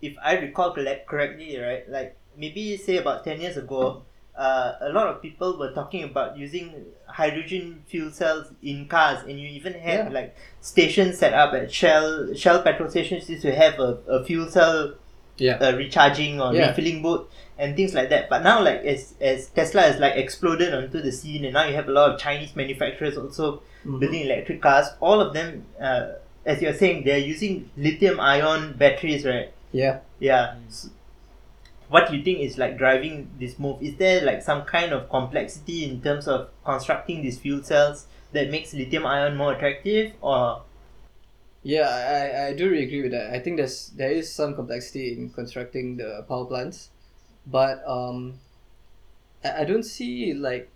if 0.00 0.16
I 0.22 0.38
recall 0.38 0.72
collect 0.72 1.06
correctly, 1.06 1.58
right? 1.58 1.88
Like 1.88 2.16
maybe 2.36 2.76
say 2.76 2.96
about 2.96 3.24
ten 3.24 3.40
years 3.40 3.56
ago, 3.56 4.04
uh, 4.38 4.76
a 4.80 4.90
lot 4.90 5.08
of 5.08 5.20
people 5.20 5.58
were 5.58 5.72
talking 5.72 6.04
about 6.04 6.38
using 6.38 6.72
hydrogen 7.06 7.82
fuel 7.88 8.10
cells 8.10 8.46
in 8.62 8.86
cars, 8.88 9.20
and 9.28 9.38
you 9.40 9.48
even 9.48 9.72
had 9.74 10.06
Yeah. 10.06 10.08
like 10.18 10.36
stations 10.60 11.18
set 11.18 11.34
up 11.34 11.52
at 11.54 11.72
Shell. 11.72 12.34
Shell 12.34 12.62
petrol 12.62 12.88
stations 12.90 13.28
used 13.28 13.42
to 13.42 13.54
have 13.54 13.78
a, 13.80 13.98
a 14.06 14.24
fuel 14.24 14.48
cell 14.48 14.94
Yeah. 15.38 15.56
uh, 15.60 15.72
recharging 15.76 16.40
or 16.40 16.52
Yeah. 16.54 16.68
refilling 16.68 17.02
boat 17.02 17.30
and 17.58 17.74
things 17.76 17.94
like 17.94 18.08
that. 18.10 18.28
But 18.30 18.42
now, 18.42 18.62
like 18.62 18.80
as 18.84 19.14
as 19.20 19.48
Tesla 19.48 19.82
has 19.82 19.98
like 19.98 20.16
exploded 20.16 20.72
onto 20.74 21.00
the 21.02 21.12
scene, 21.12 21.44
and 21.44 21.54
now 21.54 21.64
you 21.66 21.74
have 21.74 21.88
a 21.88 21.92
lot 21.92 22.10
of 22.12 22.20
Chinese 22.20 22.54
manufacturers 22.56 23.16
also 23.18 23.62
building 23.84 24.22
electric 24.22 24.60
cars. 24.62 24.86
All 25.00 25.20
of 25.20 25.32
them, 25.34 25.64
uh, 25.80 26.06
as 26.44 26.62
you're 26.62 26.74
saying, 26.74 27.04
they're 27.04 27.18
using 27.34 27.70
lithium-ion 27.76 28.74
batteries, 28.78 29.24
right? 29.24 29.50
Yeah. 29.72 29.98
Yeah. 30.18 30.54
S- 30.68 30.90
what 31.88 32.08
do 32.08 32.16
you 32.16 32.22
think 32.22 32.40
is 32.40 32.58
like 32.58 32.76
driving 32.78 33.30
this 33.38 33.58
move? 33.58 33.82
Is 33.82 33.96
there 33.96 34.24
like 34.24 34.42
some 34.42 34.62
kind 34.64 34.92
of 34.92 35.08
complexity 35.08 35.84
in 35.84 36.02
terms 36.02 36.28
of 36.28 36.50
constructing 36.64 37.22
these 37.22 37.38
fuel 37.38 37.62
cells 37.62 38.06
that 38.32 38.50
makes 38.50 38.74
lithium-ion 38.74 39.36
more 39.36 39.54
attractive, 39.54 40.12
or 40.20 40.62
Yeah, 41.62 41.88
I, 41.88 42.48
I 42.48 42.52
do 42.54 42.66
agree 42.66 43.02
with 43.02 43.12
that. 43.12 43.34
I 43.34 43.40
think 43.40 43.56
there's 43.56 43.88
there 43.96 44.10
is 44.10 44.32
some 44.32 44.54
complexity 44.54 45.12
in 45.12 45.30
constructing 45.30 45.96
the 45.96 46.24
power 46.28 46.46
plants, 46.46 46.90
but 47.46 47.82
um, 47.86 48.38
I, 49.44 49.62
I 49.62 49.64
don't 49.64 49.82
see 49.82 50.34
like, 50.34 50.70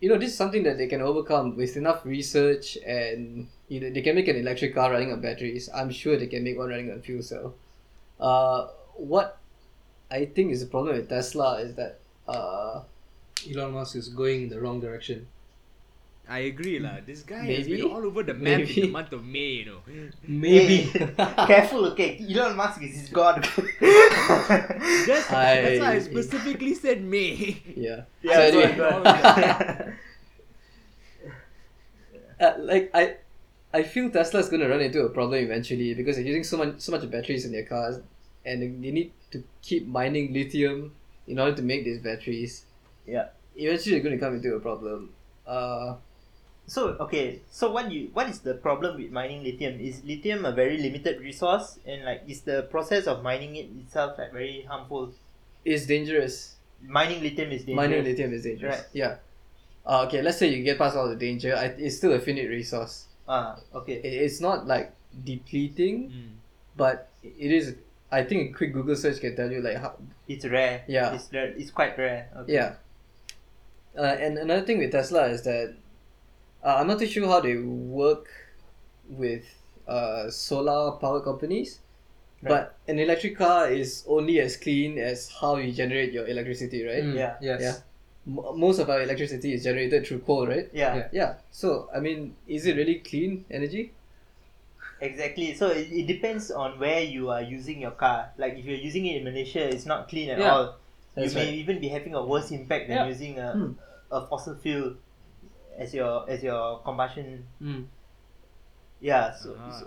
you 0.00 0.08
know, 0.08 0.18
this 0.18 0.30
is 0.30 0.36
something 0.36 0.62
that 0.64 0.78
they 0.78 0.86
can 0.86 1.02
overcome 1.02 1.56
with 1.56 1.76
enough 1.76 2.04
research 2.04 2.78
and 2.86 3.48
you 3.68 3.80
know 3.80 3.90
they 3.90 4.00
can 4.02 4.14
make 4.14 4.28
an 4.28 4.36
electric 4.36 4.74
car 4.74 4.90
running 4.90 5.12
on 5.12 5.20
batteries. 5.20 5.68
I'm 5.74 5.90
sure 5.90 6.16
they 6.16 6.26
can 6.28 6.44
make 6.44 6.56
one 6.58 6.70
running 6.70 6.90
on 6.90 7.02
fuel 7.02 7.22
cell. 7.22 7.54
Uh, 8.18 8.68
what 8.94 9.38
I 10.10 10.24
think 10.26 10.52
is 10.52 10.60
the 10.60 10.66
problem 10.66 10.96
with 10.96 11.08
Tesla 11.08 11.58
is 11.60 11.74
that 11.74 11.98
uh, 12.28 12.82
Elon 13.50 13.72
Musk 13.72 13.96
is 13.96 14.08
going 14.08 14.44
in 14.44 14.48
the 14.48 14.60
wrong 14.60 14.80
direction. 14.80 15.26
I 16.28 16.38
agree, 16.50 16.80
lah. 16.80 16.98
This 17.06 17.22
guy 17.22 17.44
has 17.54 17.68
been 17.68 17.82
all 17.86 18.02
over 18.04 18.24
the 18.24 18.34
map 18.34 18.58
in 18.66 18.66
the 18.66 18.88
month 18.90 19.12
of 19.12 19.24
May, 19.24 19.62
you 19.62 19.64
know. 19.66 19.78
Maybe. 20.26 20.90
careful, 21.46 21.86
okay? 21.94 22.18
Elon 22.18 22.56
Musk 22.56 22.82
is 22.82 22.98
his 22.98 23.08
god. 23.10 23.46
That's, 23.80 25.06
that's 25.06 25.30
why 25.30 25.86
I 25.86 25.94
I- 25.94 25.98
specifically 26.00 26.74
said 26.74 27.04
May. 27.04 27.62
yeah. 27.76 28.02
yeah, 28.22 28.34
So 28.34 28.40
anyway- 28.42 28.70
on, 28.72 28.76
go 28.76 28.88
on. 28.90 29.06
uh, 32.40 32.54
like 32.58 32.90
I, 32.94 33.16
I 33.72 33.82
feel 33.84 34.10
Tesla 34.10 34.40
is 34.40 34.48
gonna 34.48 34.68
run 34.68 34.80
into 34.80 35.02
a 35.02 35.08
problem 35.10 35.38
eventually 35.44 35.94
because 35.94 36.16
they're 36.16 36.24
using 36.24 36.44
so 36.44 36.56
much 36.56 36.80
so 36.80 36.92
much 36.92 37.08
batteries 37.10 37.44
in 37.44 37.52
their 37.52 37.64
cars, 37.64 38.00
and 38.46 38.62
they 38.62 38.90
need 38.94 39.10
to 39.34 39.42
keep 39.60 39.86
mining 39.86 40.32
lithium 40.32 40.94
in 41.26 41.38
order 41.42 41.54
to 41.58 41.62
make 41.62 41.82
these 41.84 41.98
batteries. 41.98 42.64
Yeah. 43.06 43.34
Eventually, 43.56 43.98
they're 43.98 44.04
gonna 44.06 44.18
come 44.22 44.34
into 44.38 44.54
a 44.54 44.60
problem. 44.62 45.10
Uh, 45.46 45.96
So 46.66 46.98
okay, 46.98 47.46
so 47.46 47.70
what 47.70 47.94
you 47.94 48.10
what 48.10 48.26
is 48.26 48.42
the 48.42 48.58
problem 48.58 48.98
with 48.98 49.14
mining 49.14 49.46
lithium? 49.46 49.78
Is 49.78 50.02
lithium 50.02 50.42
a 50.42 50.50
very 50.50 50.74
limited 50.82 51.22
resource, 51.22 51.78
and 51.86 52.02
like 52.02 52.26
is 52.26 52.42
the 52.42 52.66
process 52.74 53.06
of 53.06 53.22
mining 53.22 53.54
it 53.54 53.70
itself 53.86 54.18
like 54.18 54.34
very 54.34 54.66
harmful? 54.66 55.14
it's 55.62 55.86
dangerous. 55.86 56.58
Mining 56.82 57.22
lithium 57.22 57.54
is 57.54 57.62
dangerous. 57.62 57.78
Mining 57.86 58.02
lithium 58.02 58.30
is 58.34 58.42
dangerous. 58.42 58.82
Right. 58.82 58.86
Yeah. 58.90 59.22
Uh, 59.86 60.10
okay, 60.10 60.22
let's 60.26 60.42
say 60.42 60.50
you 60.50 60.66
get 60.66 60.74
past 60.74 60.98
all 60.98 61.06
the 61.06 61.14
danger. 61.14 61.54
I, 61.54 61.70
it's 61.78 62.02
still 62.02 62.10
a 62.14 62.18
finite 62.18 62.50
resource. 62.50 63.06
Ah, 63.30 63.62
okay. 63.70 64.02
It, 64.02 64.26
it's 64.26 64.42
not 64.42 64.66
like 64.66 64.90
depleting, 65.22 66.10
Mm. 66.10 66.32
but 66.74 67.14
it 67.22 67.50
is. 67.54 67.78
I 68.10 68.22
think 68.22 68.50
a 68.50 68.52
quick 68.56 68.72
Google 68.72 68.96
search 68.96 69.20
can 69.20 69.34
tell 69.34 69.50
you 69.50 69.60
like 69.60 69.76
how 69.78 69.94
It's 70.28 70.44
rare. 70.46 70.84
Yeah. 70.86 71.14
It's 71.14 71.28
rare. 71.32 71.52
It's 71.56 71.70
quite 71.70 71.98
rare. 71.98 72.28
Okay. 72.36 72.52
Yeah. 72.54 72.74
Uh, 73.98 74.02
and 74.20 74.38
another 74.38 74.62
thing 74.64 74.78
with 74.78 74.92
Tesla 74.92 75.26
is 75.26 75.42
that 75.42 75.74
uh, 76.62 76.76
I'm 76.78 76.86
not 76.86 76.98
too 76.98 77.06
sure 77.06 77.26
how 77.26 77.40
they 77.40 77.56
work 77.56 78.28
with 79.08 79.44
uh, 79.88 80.30
solar 80.30 80.92
power 80.98 81.20
companies, 81.20 81.80
Right. 82.42 82.50
but 82.50 82.76
an 82.86 82.98
electric 82.98 83.38
car 83.38 83.70
is 83.70 84.04
only 84.06 84.40
as 84.40 84.56
clean 84.58 84.98
as 84.98 85.30
how 85.40 85.56
you 85.56 85.72
generate 85.72 86.12
your 86.12 86.26
electricity, 86.28 86.84
right? 86.84 87.02
Mm, 87.02 87.14
Yeah. 87.16 87.34
Yes. 87.40 87.60
Yeah. 87.62 87.76
M- 88.26 88.58
most 88.60 88.78
of 88.78 88.90
our 88.90 89.00
electricity 89.02 89.54
is 89.54 89.64
generated 89.64 90.06
through 90.06 90.18
coal, 90.20 90.46
right? 90.46 90.68
Yeah. 90.72 90.96
Yeah. 90.96 91.08
Yeah. 91.12 91.34
So 91.50 91.88
I 91.94 92.00
mean, 92.00 92.36
is 92.46 92.66
it 92.66 92.76
really 92.76 92.96
clean 92.96 93.46
energy? 93.50 93.92
Exactly. 95.00 95.54
So 95.54 95.68
it, 95.68 95.88
it 95.92 96.06
depends 96.06 96.50
on 96.50 96.78
where 96.78 97.02
you 97.02 97.28
are 97.30 97.42
using 97.42 97.80
your 97.80 97.90
car. 97.92 98.32
Like 98.38 98.54
if 98.56 98.64
you're 98.64 98.78
using 98.80 99.04
it 99.06 99.16
in 99.18 99.24
Malaysia, 99.24 99.68
it's 99.68 99.84
not 99.86 100.08
clean 100.08 100.30
at 100.30 100.38
Yeah. 100.38 100.52
all. 100.54 100.76
That's 101.14 101.32
you 101.32 101.40
may 101.40 101.46
right. 101.46 101.54
even 101.54 101.80
be 101.80 101.88
having 101.88 102.14
a 102.14 102.24
worse 102.24 102.50
impact 102.50 102.88
than 102.88 102.96
Yeah. 102.98 103.06
using 103.08 103.38
a, 103.38 103.52
Hmm. 103.52 103.72
a 104.10 104.26
fossil 104.26 104.56
fuel 104.56 104.94
as 105.76 105.92
your 105.92 106.24
as 106.28 106.42
your 106.42 106.80
combustion 106.80 107.44
Mm. 107.60 107.84
Yeah. 109.00 109.34
So, 109.36 109.56
Ah. 109.60 109.70
so 109.70 109.86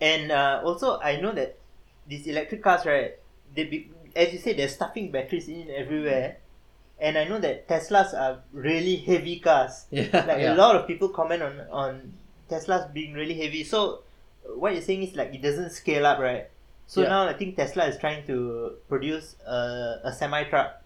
and 0.00 0.30
uh, 0.32 0.62
also 0.64 0.98
I 0.98 1.20
know 1.20 1.32
that 1.32 1.58
these 2.06 2.26
electric 2.26 2.62
cars, 2.62 2.86
right? 2.86 3.18
They 3.54 3.64
be, 3.64 3.90
as 4.16 4.32
you 4.32 4.38
say 4.38 4.54
they're 4.54 4.68
stuffing 4.68 5.10
batteries 5.10 5.48
in 5.48 5.70
everywhere, 5.70 6.38
and 6.98 7.18
I 7.18 7.24
know 7.30 7.38
that 7.38 7.68
Teslas 7.68 8.14
are 8.14 8.42
really 8.52 8.96
heavy 8.96 9.38
cars. 9.40 9.86
Yeah. 9.90 10.10
Like 10.26 10.38
Yeah. 10.42 10.54
a 10.54 10.56
lot 10.58 10.74
of 10.76 10.86
people 10.86 11.10
comment 11.10 11.42
on 11.42 11.60
on 11.70 12.12
Teslas 12.48 12.92
being 12.92 13.12
really 13.14 13.34
heavy. 13.34 13.64
So 13.64 14.02
what 14.56 14.72
you're 14.72 14.82
saying 14.82 15.02
is 15.02 15.14
like 15.14 15.34
it 15.34 15.42
doesn't 15.42 15.70
scale 15.70 16.06
up, 16.06 16.18
right? 16.18 16.48
So 16.86 17.02
Yeah. 17.02 17.08
now 17.08 17.28
I 17.28 17.34
think 17.34 17.56
Tesla 17.56 17.84
is 17.86 17.98
trying 17.98 18.26
to 18.26 18.76
produce 18.88 19.36
a, 19.46 20.00
a 20.04 20.12
semi 20.12 20.44
truck, 20.44 20.82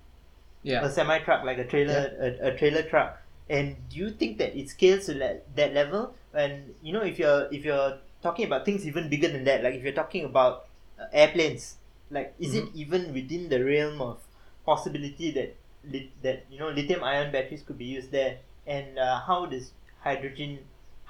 Yeah. 0.62 0.85
a 0.85 0.90
semi 0.90 1.18
truck 1.20 1.44
like 1.44 1.59
a 1.59 1.64
trailer, 1.66 2.11
a, 2.20 2.48
a 2.48 2.57
trailer 2.59 2.83
truck. 2.83 3.18
And 3.51 3.77
do 3.90 3.96
you 3.98 4.11
think 4.11 4.38
that 4.38 4.57
it 4.59 4.68
scales 4.70 5.07
to 5.07 5.14
le- 5.14 5.40
that 5.57 5.75
level? 5.75 6.14
And 6.35 6.75
you 6.83 6.92
know, 6.92 7.03
if 7.03 7.18
you're 7.18 7.48
if 7.53 7.64
you're 7.64 7.98
talking 8.22 8.46
about 8.46 8.64
things 8.64 8.87
even 8.87 9.09
bigger 9.09 9.29
than 9.29 9.44
that, 9.44 9.62
like 9.62 9.75
if 9.75 9.83
you're 9.83 9.92
talking 9.92 10.25
about 10.25 10.66
uh, 10.98 11.05
airplanes, 11.12 11.77
like 12.11 12.35
is 12.38 12.55
it 12.55 12.68
even 12.75 13.12
within 13.12 13.48
the 13.48 13.62
realm 13.62 14.01
of 14.01 14.18
possibility 14.64 15.31
that 15.33 15.55
lit- 15.85 16.14
that 16.22 16.46
you 16.51 16.59
know 16.59 16.68
lithium 16.70 17.03
ion 17.05 17.31
batteries 17.33 17.62
could 17.62 17.79
be 17.79 17.85
used 17.85 18.11
there? 18.11 18.38
And 18.66 18.98
uh, 18.98 19.20
how 19.20 19.46
does 19.46 19.72
hydrogen, 20.01 20.61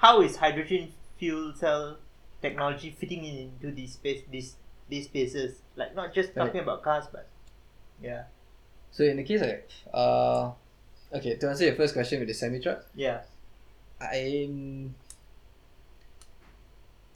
how 0.03 0.21
is 0.21 0.35
hydrogen 0.35 0.91
fuel 1.17 1.53
cell 1.55 1.97
technology 2.41 2.91
fitting 2.91 3.23
in 3.23 3.35
into 3.47 3.71
these 3.71 3.93
space 3.93 4.21
these 4.29 4.55
these 4.89 5.05
spaces? 5.05 5.61
Like 5.75 5.95
not 5.95 6.13
just 6.13 6.35
Right. 6.35 6.45
talking 6.45 6.61
about 6.61 6.83
cars, 6.83 7.05
but 7.11 7.27
yeah, 8.01 8.23
So 8.91 9.03
in 9.05 9.17
the 9.17 9.23
case 9.23 9.41
of 9.41 9.49
uh, 9.93 10.51
okay, 11.17 11.35
to 11.37 11.49
answer 11.49 11.65
your 11.65 11.75
first 11.75 11.93
question 11.93 12.19
with 12.19 12.27
the 12.27 12.33
semi 12.33 12.59
truck, 12.59 12.85
yeah, 12.95 13.21
I'm 14.01 14.95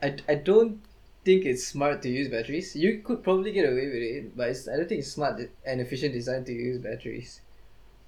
I, 0.02 0.16
I 0.30 0.36
don't 0.36 0.80
think 1.26 1.46
it's 1.46 1.66
smart 1.68 2.02
to 2.04 2.10
use 2.10 2.30
batteries. 2.30 2.76
You 2.76 3.02
could 3.02 3.24
probably 3.24 3.52
get 3.52 3.66
away 3.70 3.88
with 3.88 4.04
it, 4.04 4.38
but 4.38 4.50
it's, 4.50 4.68
I 4.68 4.78
don't 4.78 4.88
think 4.88 5.00
it's 5.00 5.12
smart 5.12 5.42
and 5.66 5.82
efficient 5.82 6.14
design 6.14 6.46
to 6.46 6.54
use 6.54 6.78
batteries. 6.80 7.42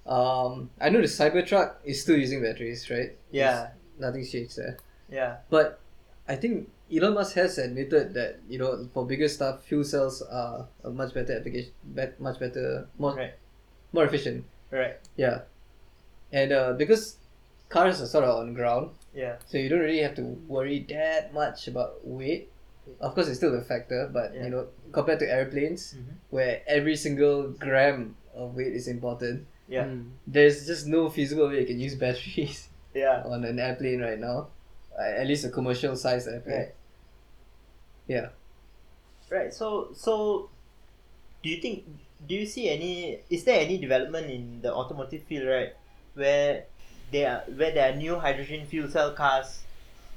Um, 0.06 0.70
I 0.80 0.88
know 0.88 1.00
the 1.00 1.06
Cybertruck 1.06 1.74
is 1.84 2.00
still 2.02 2.16
using 2.16 2.42
batteries, 2.42 2.88
right? 2.90 3.16
yeah. 3.30 3.70
Nothing's 4.00 4.32
changed 4.32 4.56
there. 4.56 4.78
Yeah. 5.10 5.36
But 5.50 5.78
I 6.28 6.36
think 6.36 6.70
Elon 6.92 7.14
Musk 7.14 7.34
has 7.36 7.58
admitted 7.58 8.14
that 8.14 8.40
you 8.48 8.58
know 8.58 8.88
for 8.94 9.06
bigger 9.06 9.28
stuff, 9.28 9.62
fuel 9.64 9.84
cells 9.84 10.22
are 10.22 10.66
a 10.82 10.90
much 10.90 11.12
better 11.14 11.36
application, 11.36 11.72
bet, 11.84 12.18
much 12.20 12.38
better, 12.40 12.88
more 12.98 13.14
Right. 13.14 13.34
more 13.92 14.04
efficient. 14.04 14.44
Right. 14.70 14.96
Yeah, 15.16 15.42
and 16.32 16.52
uh, 16.52 16.72
because 16.74 17.16
cars 17.68 18.00
are 18.00 18.06
sort 18.06 18.24
of 18.24 18.38
on 18.38 18.54
ground, 18.54 18.90
Yeah. 19.14 19.36
so 19.46 19.58
you 19.58 19.68
don't 19.68 19.80
really 19.80 20.02
have 20.02 20.14
to 20.16 20.22
worry 20.48 20.86
that 20.88 21.34
much 21.34 21.68
about 21.68 22.06
weight. 22.06 22.50
Of 23.00 23.14
course, 23.14 23.28
it's 23.28 23.38
still 23.38 23.54
a 23.54 23.62
factor, 23.62 24.08
but 24.12 24.34
Yeah. 24.34 24.44
you 24.44 24.50
know 24.50 24.66
compared 24.92 25.18
to 25.20 25.26
airplanes, 25.30 25.94
Mhm. 25.94 26.14
where 26.30 26.62
every 26.66 26.96
single 26.96 27.50
gram 27.50 28.16
of 28.34 28.54
weight 28.56 28.74
is 28.74 28.86
important, 28.88 29.46
Yeah. 29.68 29.84
Mm. 29.86 30.10
there's 30.26 30.66
just 30.66 30.86
no 30.86 31.08
feasible 31.10 31.48
way 31.48 31.60
you 31.60 31.66
can 31.66 31.78
use 31.78 31.94
batteries 31.94 32.66
Yeah. 32.66 32.69
on 32.96 33.44
an 33.44 33.58
airplane 33.58 34.00
right 34.00 34.18
now. 34.18 34.48
Uh, 34.98 35.02
At 35.20 35.26
least 35.26 35.44
a 35.44 35.50
commercial 35.50 35.96
size 35.96 36.26
airplane. 36.26 36.58
Right. 36.58 36.74
Yeah. 38.08 38.28
Right. 39.30 39.54
So 39.54 39.90
so, 39.94 40.50
do 41.42 41.48
you 41.48 41.60
think? 41.62 41.84
Do 42.26 42.34
you 42.34 42.44
see 42.46 42.68
any? 42.68 43.20
Is 43.30 43.44
there 43.44 43.60
any 43.60 43.78
development 43.78 44.28
in 44.30 44.60
the 44.60 44.74
automotive 44.74 45.22
field, 45.24 45.46
right, 45.48 45.72
where 46.14 46.64
there 47.12 47.30
are 47.30 47.40
where 47.54 47.70
there 47.72 47.92
are 47.92 47.96
new 47.96 48.18
hydrogen 48.18 48.66
fuel 48.66 48.90
cell 48.90 49.12
cars 49.14 49.60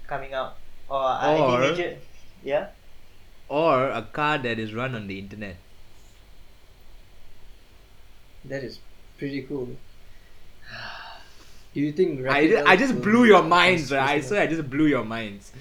coming 0.07 0.33
out, 0.33 0.57
or 0.89 0.97
are 0.99 1.37
Or- 1.37 1.61
any 1.63 1.71
major? 1.71 1.97
Yeah. 2.43 2.67
Or 3.47 3.89
a 3.89 4.01
car 4.01 4.37
that 4.39 4.57
is 4.57 4.73
run 4.73 4.95
on 4.95 5.05
the 5.07 5.19
internet. 5.19 5.57
That 8.45 8.63
is 8.63 8.79
pretty 9.17 9.43
cool. 9.43 9.77
Do 11.73 11.79
you 11.81 11.91
think? 11.91 12.19
I, 12.19 12.23
Rapid 12.23 12.49
ju- 12.49 12.63
I 12.67 12.75
just 12.77 13.01
blew 13.01 13.25
your 13.25 13.39
a 13.39 13.43
minds, 13.43 13.91
right? 13.91 14.09
I 14.09 14.21
swear 14.21 14.41
I 14.43 14.47
just 14.47 14.69
blew 14.69 14.85
your 14.85 15.03
minds. 15.03 15.51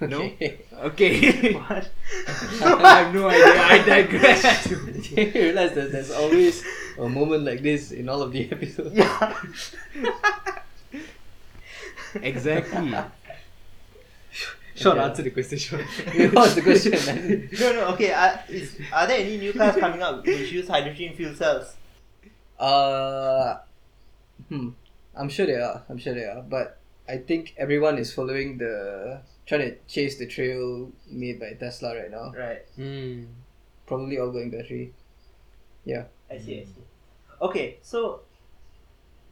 No? 0.00 0.22
Okay. 0.22 0.60
Okay. 0.78 1.52
What? 1.54 1.90
I 2.62 3.02
have 3.02 3.12
no 3.12 3.28
idea. 3.28 3.62
I 3.62 3.78
digress. 3.84 4.68
Do 4.68 4.76
you 5.16 5.32
realize 5.32 5.72
that 5.74 5.90
there's 5.90 6.12
always 6.12 6.62
a 6.96 7.08
moment 7.08 7.42
like 7.42 7.62
this 7.62 7.90
in 7.90 8.08
all 8.08 8.22
of 8.22 8.30
the 8.30 8.48
episodes? 8.52 8.94
yeah. 8.94 9.34
exactly. 12.22 12.94
Sean, 14.76 14.92
Okay. 14.98 15.00
answer 15.08 15.22
the 15.22 15.30
question, 15.30 15.58
Sean. 15.58 15.80
What's 16.32 16.54
the 16.54 16.62
question? 16.62 16.92
man? 16.92 17.48
No, 17.58 17.72
no. 17.72 17.84
Okay. 17.94 18.12
Are, 18.12 18.40
is, 18.48 18.78
are 18.92 19.06
there 19.08 19.18
any 19.18 19.36
new 19.36 19.52
cars 19.52 19.74
coming 19.76 20.00
out 20.00 20.24
which 20.24 20.52
use 20.52 20.68
hydrogen 20.68 21.14
fuel 21.16 21.34
cells? 21.34 21.74
Uh, 22.56 23.56
hmm. 24.48 24.70
I'm 25.16 25.28
sure 25.28 25.46
they 25.46 25.56
are. 25.56 25.82
I'm 25.88 25.98
sure 25.98 26.14
they 26.14 26.24
are. 26.24 26.42
But 26.42 26.78
I 27.08 27.18
think 27.18 27.54
everyone 27.56 27.98
is 27.98 28.12
following 28.12 28.58
the 28.58 29.20
trying 29.46 29.60
to 29.62 29.76
chase 29.86 30.18
the 30.18 30.26
trail 30.26 30.92
made 31.10 31.40
by 31.40 31.54
Tesla 31.58 31.96
right 31.96 32.10
now. 32.10 32.32
Right. 32.36 32.62
Mm. 32.78 33.26
Probably 33.86 34.18
all 34.18 34.30
going 34.30 34.50
battery. 34.50 34.92
Yeah. 35.84 36.04
I 36.30 36.38
see. 36.38 36.60
I 36.60 36.64
see. 36.64 36.84
Okay. 37.42 37.78
So. 37.82 38.20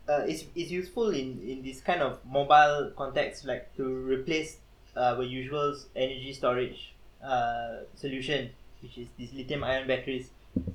Uh, 0.09 0.23
it's, 0.29 0.45
it's 0.55 0.71
useful 0.71 1.11
in, 1.11 1.42
in 1.42 1.62
this 1.64 1.81
kind 1.81 2.01
of 2.01 2.21
mobile 2.25 2.92
context, 2.97 3.45
like 3.45 3.75
to 3.75 3.83
replace 3.85 4.59
uh, 4.97 5.16
our 5.16 5.25
usual 5.25 5.77
energy 5.97 6.33
storage 6.33 6.95
uh, 7.25 7.79
solution, 7.97 8.51
which 8.83 8.99
is 8.99 9.09
these 9.19 9.33
lithium 9.35 9.64
ion 9.64 9.88
batteries. 9.88 10.31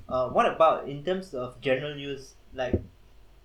Uh, 0.06 0.28
what 0.28 0.44
about 0.44 0.86
in 0.86 1.02
terms 1.02 1.32
of 1.32 1.58
general 1.62 1.96
use, 1.96 2.34
like 2.52 2.78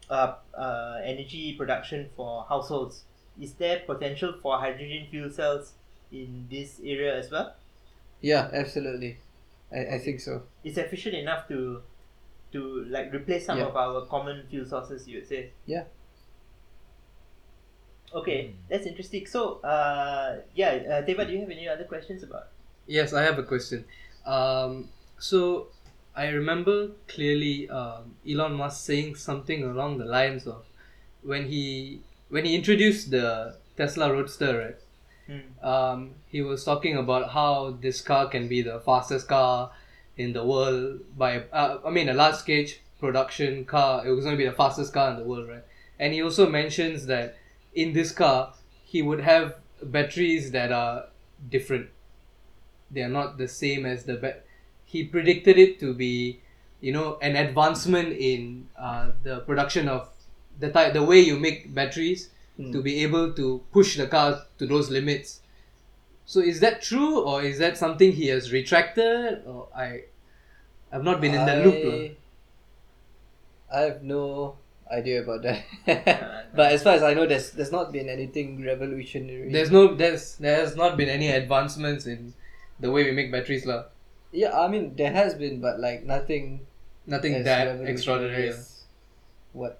uh, 0.09 0.35
uh, 0.57 0.99
energy 1.03 1.53
production 1.57 2.09
for 2.15 2.45
households? 2.49 3.03
Is 3.39 3.53
there 3.53 3.81
potential 3.85 4.33
for 4.41 4.57
hydrogen 4.57 5.07
fuel 5.09 5.29
cells 5.29 5.73
in 6.11 6.47
this 6.49 6.79
area 6.83 7.15
as 7.17 7.29
well? 7.31 7.53
Yeah, 8.21 8.49
absolutely. 8.51 9.17
I, 9.71 9.95
I 9.95 9.99
think 9.99 10.21
so. 10.21 10.43
It's 10.63 10.77
efficient 10.77 11.15
enough 11.15 11.47
to 11.49 11.81
to 12.53 12.85
like 12.89 13.13
replace 13.13 13.45
some 13.45 13.57
Yeah. 13.57 13.65
of 13.65 13.75
our 13.75 14.05
common 14.05 14.47
fuel 14.49 14.65
sources, 14.65 15.07
you 15.07 15.19
would 15.19 15.27
say. 15.27 15.51
Yeah. 15.65 15.83
Okay, 18.13 18.55
that's 18.69 18.85
interesting. 18.85 19.25
So, 19.25 19.59
uh, 19.59 20.39
yeah, 20.55 20.69
uh, 20.89 21.01
Deva, 21.01 21.25
do 21.25 21.33
you 21.33 21.41
have 21.41 21.49
any 21.49 21.67
other 21.67 21.83
questions 21.83 22.23
about? 22.23 22.47
Yes, 22.87 23.11
I 23.11 23.21
have 23.21 23.37
a 23.37 23.43
question. 23.43 23.83
Um, 24.25 24.87
so 25.19 25.67
I 26.17 26.29
remember 26.29 26.89
clearly 27.07 27.69
um, 27.69 28.15
Elon 28.27 28.53
Musk 28.53 28.83
saying 28.83 29.15
something 29.15 29.63
along 29.63 29.99
the 29.99 30.05
lines 30.05 30.47
of 30.47 30.65
when 31.21 31.45
he 31.45 32.01
when 32.29 32.43
he 32.43 32.55
introduced 32.55 33.11
the 33.11 33.55
Tesla 33.77 34.11
Roadster, 34.11 34.57
right? 34.57 34.77
Hmm. 35.27 35.65
um, 35.65 36.11
he 36.27 36.41
was 36.41 36.63
talking 36.63 36.95
about 36.95 37.31
how 37.31 37.77
this 37.81 38.01
car 38.01 38.29
can 38.29 38.47
be 38.47 38.61
the 38.61 38.79
fastest 38.79 39.27
car 39.27 39.71
in 40.15 40.31
the 40.31 40.43
world 40.43 41.01
by 41.17 41.43
uh, 41.51 41.79
I 41.85 41.91
mean 41.91 42.09
a 42.09 42.13
large 42.13 42.35
scale 42.35 42.65
production 42.99 43.65
car. 43.65 44.07
It 44.07 44.11
was 44.11 44.25
going 44.25 44.35
to 44.37 44.43
be 44.43 44.49
the 44.49 44.55
fastest 44.55 44.93
car 44.93 45.11
in 45.11 45.17
the 45.17 45.23
world, 45.23 45.47
right? 45.47 45.63
And 45.99 46.13
he 46.13 46.23
also 46.23 46.49
mentions 46.49 47.05
that 47.07 47.37
in 47.75 47.93
this 47.93 48.11
car 48.11 48.53
he 48.85 49.03
would 49.03 49.19
have 49.19 49.55
batteries 49.83 50.51
that 50.51 50.71
are 50.71 51.09
different. 51.47 51.89
They 52.89 53.01
are 53.01 53.09
not 53.09 53.37
the 53.37 53.47
same 53.47 53.85
as 53.85 54.05
the 54.05 54.15
ba- 54.15 54.37
he 54.87 55.03
predicted 55.03 55.59
it 55.59 55.77
to 55.83 55.93
be, 55.93 56.39
you 56.81 56.91
know, 56.95 57.19
an 57.21 57.35
advancement 57.35 58.15
in 58.15 58.69
uh, 58.79 59.11
the 59.27 59.41
production 59.43 59.91
of 59.91 60.07
the 60.59 60.71
type 60.71 60.93
the 60.97 61.03
way 61.03 61.19
you 61.19 61.37
make 61.37 61.69
batteries 61.75 62.29
Hmm. 62.57 62.71
to 62.73 62.81
be 62.81 63.03
able 63.05 63.33
to 63.37 63.61
push 63.71 63.97
the 64.01 64.07
car 64.09 64.41
to 64.57 64.65
those 64.65 64.89
limits. 64.89 65.41
So 66.25 66.39
is 66.41 66.57
that 66.61 66.81
true 66.81 67.21
or 67.21 67.43
is 67.45 67.59
that 67.61 67.77
something 67.77 68.13
he 68.13 68.29
has 68.33 68.49
retracted 68.51 69.45
or 69.45 69.69
I 69.77 70.09
I've 70.91 71.03
not 71.05 71.21
been 71.21 71.35
in 71.37 71.45
the 71.45 71.55
loop. 71.61 71.77
lah. 71.85 73.77
I 73.77 73.79
have 73.81 74.01
no 74.01 74.57
idea 74.89 75.21
about 75.21 75.43
that. 75.43 75.65
but 76.57 76.71
as 76.71 76.81
far 76.81 76.93
as 76.97 77.03
I 77.03 77.13
know, 77.13 77.27
there's 77.27 77.51
there's 77.51 77.71
not 77.71 77.91
been 77.91 78.09
anything 78.09 78.65
revolutionary. 78.65 79.51
There's 79.53 79.69
no 79.69 79.93
there's 79.93 80.35
there 80.37 80.57
has 80.57 80.75
not 80.75 80.97
been 80.97 81.09
any 81.09 81.29
advancements 81.29 82.07
in 82.07 82.33
the 82.79 82.89
way 82.89 83.03
we 83.03 83.11
make 83.11 83.31
batteries 83.31 83.65
lah. 83.69 83.85
Yeah, 84.31 84.57
I 84.57 84.67
mean 84.67 84.95
there 84.95 85.11
has 85.11 85.35
been, 85.35 85.61
but 85.61 85.79
like 85.79 86.03
nothing. 86.03 86.65
Nothing 87.07 87.43
that 87.43 87.79
extraordinary. 87.87 88.51
lah. 88.51 88.59
What? 89.53 89.79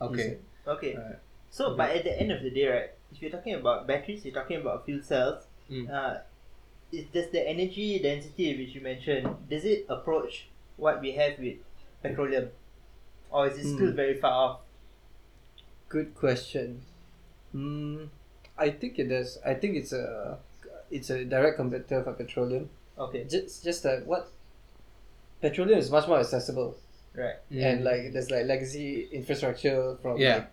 Okay. 0.00 0.36
Okay. 0.66 0.94
Alright. 0.96 1.18
So, 1.50 1.76
but 1.76 1.90
at 1.96 2.04
the 2.04 2.12
end 2.20 2.30
of 2.32 2.42
the 2.42 2.50
day, 2.50 2.66
right, 2.68 2.90
if 3.12 3.20
you're 3.22 3.30
talking 3.30 3.54
about 3.54 3.86
batteries, 3.86 4.24
you're 4.24 4.34
talking 4.34 4.60
about 4.60 4.84
fuel 4.84 5.02
cells. 5.02 5.44
Mm. 5.70 5.88
Uh, 5.88 6.20
is, 6.92 7.06
does 7.12 7.30
the 7.32 7.40
energy 7.40 7.98
density 8.00 8.52
which 8.56 8.74
you 8.74 8.80
mentioned 8.84 9.24
does 9.48 9.64
it 9.64 9.86
approach 9.88 10.48
what 10.76 11.00
we 11.00 11.12
have 11.12 11.38
with 11.38 11.56
petroleum, 12.02 12.50
or 13.30 13.48
is 13.48 13.56
it 13.56 13.64
still 13.72 13.88
Hmm. 13.88 13.96
very 13.96 14.20
far 14.20 14.32
off? 14.32 14.60
Good 15.88 16.14
question. 16.14 16.82
Hmm. 17.52 18.12
I 18.58 18.70
think 18.70 18.98
it 18.98 19.08
does. 19.08 19.38
I 19.44 19.54
think 19.54 19.76
it's 19.76 19.92
a 19.92 20.38
it's 20.90 21.08
a 21.08 21.24
direct 21.24 21.56
competitor 21.56 22.04
for 22.04 22.12
petroleum. 22.12 22.68
Okay. 22.98 23.24
Just 23.24 23.64
just 23.64 23.82
that 23.84 24.06
what 24.06 24.30
petroleum 25.40 25.78
is 25.78 25.90
much 25.90 26.06
more 26.06 26.18
accessible 26.20 26.76
Right. 27.14 27.34
and 27.50 27.84
like 27.84 28.12
there's 28.12 28.30
like 28.30 28.46
legacy 28.46 29.08
infrastructure 29.12 29.96
from 30.02 30.16
Yeah. 30.18 30.44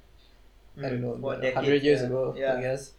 like, 0.75 0.86
I 0.86 0.89
don't 0.89 1.02
know 1.02 1.13
Mm. 1.13 1.21
For 1.21 1.36
decades, 1.36 1.56
hundred 1.56 1.84
years 1.84 1.99
yeah. 2.02 2.08
ago. 2.08 2.36
Yeah. 2.38 2.56
I 2.58 2.62
guess. 2.62 2.91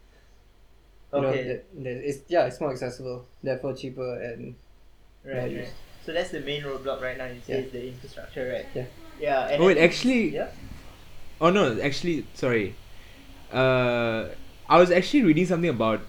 You 1.12 1.20
know, 1.20 1.28
Okay. 1.28 1.42
that, 1.48 1.84
that 1.84 2.08
it's 2.08 2.18
yeah, 2.28 2.46
it's 2.46 2.60
more 2.60 2.70
accessible, 2.70 3.26
therefore 3.42 3.74
cheaper 3.74 4.20
and 4.22 4.54
Right, 5.24 5.54
right. 5.56 5.72
So 6.06 6.12
that's 6.14 6.30
the 6.30 6.40
main 6.40 6.62
roadblock 6.62 7.00
right 7.02 7.18
now. 7.18 7.26
You 7.26 7.40
say 7.46 7.54
Yeah. 7.60 7.64
is 7.66 7.72
the 7.72 7.88
infrastructure, 7.88 8.48
right? 8.52 8.66
Yeah. 8.74 8.84
Yeah. 9.20 9.48
And 9.48 9.60
Oh, 9.60 9.64
I 9.64 9.66
wait, 9.68 9.74
think- 9.76 9.90
actually- 9.90 10.28
Yeah. 10.34 10.48
Oh 11.40 11.50
no, 11.50 11.80
actually, 11.80 12.26
sorry. 12.34 12.74
Uh, 13.52 14.28
I 14.68 14.78
was 14.78 14.90
actually 14.90 15.22
reading 15.24 15.46
something 15.46 15.70
about 15.70 16.00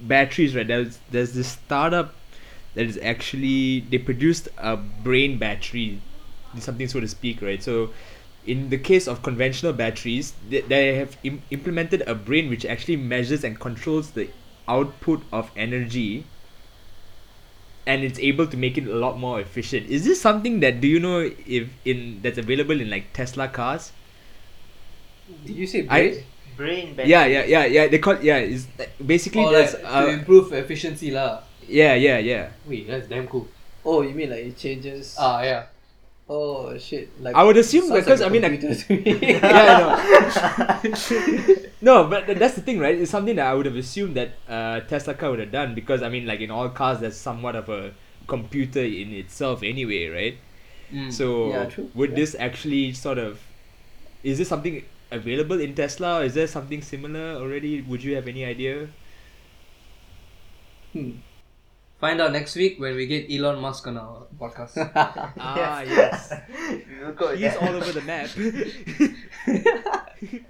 batteries. 0.00 0.54
Right, 0.54 0.66
there's 0.66 0.98
there's 1.10 1.32
this 1.32 1.48
startup 1.48 2.14
that 2.74 2.86
is 2.86 2.98
actually 3.02 3.80
they 3.80 3.98
produced 3.98 4.48
a 4.58 4.76
brain 4.76 5.38
battery, 5.38 6.00
something 6.58 6.88
so 6.88 7.00
to 7.00 7.08
speak. 7.08 7.42
Right, 7.42 7.62
so 7.62 7.90
in 8.46 8.68
the 8.70 8.78
case 8.78 9.06
of 9.08 9.22
conventional 9.22 9.72
batteries, 9.72 10.34
they, 10.48 10.60
they 10.62 10.94
have 10.96 11.16
Im- 11.24 11.42
implemented 11.50 12.02
a 12.06 12.14
brain 12.14 12.48
which 12.50 12.64
actually 12.64 12.96
measures 12.96 13.44
and 13.44 13.58
controls 13.58 14.10
the 14.12 14.30
output 14.68 15.22
of 15.32 15.50
energy. 15.56 16.26
And 17.86 18.02
it's 18.02 18.18
able 18.18 18.46
to 18.46 18.56
make 18.56 18.78
it 18.78 18.86
a 18.86 18.94
lot 18.94 19.18
more 19.18 19.40
efficient. 19.40 19.88
Is 19.90 20.04
this 20.06 20.18
something 20.20 20.60
that 20.60 20.80
do 20.80 20.88
you 20.88 20.98
know 20.98 21.30
if 21.46 21.68
in 21.84 22.20
that's 22.22 22.38
available 22.38 22.80
in 22.80 22.88
like 22.88 23.12
Tesla 23.12 23.46
cars? 23.48 23.92
did 25.44 25.56
you 25.56 25.66
say 25.66 25.86
I- 25.88 26.08
brain? 26.08 26.24
Brain 26.56 26.94
battery. 26.94 27.10
Yeah, 27.10 27.26
yeah, 27.26 27.44
yeah, 27.44 27.64
yeah. 27.64 27.86
They 27.88 27.98
call 27.98 28.16
yeah. 28.22 28.38
It's 28.38 28.66
basically 29.04 29.42
Or 29.42 29.50
there's 29.50 29.74
like 29.74 29.82
to 29.82 29.98
uh, 29.98 30.06
improve 30.06 30.52
efficiency 30.52 31.10
lah. 31.10 31.42
Yeah, 31.68 31.94
yeah, 31.94 32.18
yeah. 32.18 32.48
Wait, 32.66 32.86
that's 32.86 33.08
damn 33.08 33.26
cool. 33.28 33.48
Oh, 33.84 34.02
you 34.02 34.14
mean 34.14 34.30
like 34.30 34.44
it 34.44 34.56
changes? 34.56 35.16
Ah 35.18 35.42
yeah. 35.42 35.66
Oh 36.26 36.72
shit! 36.78 37.10
Like 37.20 37.36
I 37.36 37.42
would 37.44 37.56
assume 37.58 37.92
because, 37.92 38.20
like 38.20 38.20
a 38.20 38.26
I 38.26 38.28
mean, 38.30 38.42
like- 38.42 38.60
computer 38.60 38.80
to 38.80 38.96
me. 38.96 39.30
yeah, 39.36 40.00
I 40.82 40.88
know. 40.88 41.56
no, 41.82 42.08
but 42.08 42.26
that's 42.38 42.54
the 42.54 42.62
thing, 42.62 42.78
right? 42.78 42.96
It's 42.96 43.10
something 43.10 43.36
that 43.36 43.46
I 43.46 43.52
would 43.52 43.66
have 43.66 43.76
assumed 43.76 44.16
that 44.16 44.30
uh, 44.48 44.80
Tesla 44.88 45.12
car 45.12 45.30
would 45.30 45.40
have 45.40 45.52
done 45.52 45.74
because 45.74 46.02
I 46.02 46.08
mean, 46.08 46.24
like 46.26 46.40
in 46.40 46.50
all 46.50 46.70
cars, 46.70 47.00
there's 47.00 47.16
somewhat 47.16 47.56
of 47.56 47.68
a 47.68 47.92
computer 48.26 48.80
in 48.80 49.12
itself 49.12 49.62
anyway, 49.62 50.08
right? 50.08 50.38
Mm. 50.90 51.12
So 51.12 51.50
Yeah, 51.50 51.68
would 51.94 52.10
Yeah. 52.10 52.16
this 52.16 52.34
actually 52.38 52.92
sort 52.94 53.18
of 53.18 53.38
is 54.22 54.38
this 54.38 54.48
something 54.48 54.82
available 55.12 55.60
in 55.60 55.74
Tesla? 55.74 56.20
Or 56.20 56.24
is 56.24 56.32
there 56.32 56.46
something 56.46 56.80
similar 56.80 57.34
already? 57.36 57.82
Would 57.82 58.02
you 58.02 58.14
have 58.16 58.26
any 58.28 58.46
idea? 58.46 58.88
Hmm. 60.94 61.10
Find 62.00 62.20
out 62.20 62.32
next 62.32 62.56
week 62.56 62.78
when 62.80 62.96
we 62.96 63.06
get 63.06 63.30
Elon 63.30 63.60
Musk 63.60 63.86
on 63.86 63.96
our 63.96 64.26
podcast. 64.38 64.76
Ah, 65.38 65.80
yes. 65.82 66.32
we'll 67.18 67.36
He's 67.36 67.56
all 67.56 67.68
over 67.68 67.92
the 67.92 68.02
map. 68.02 68.28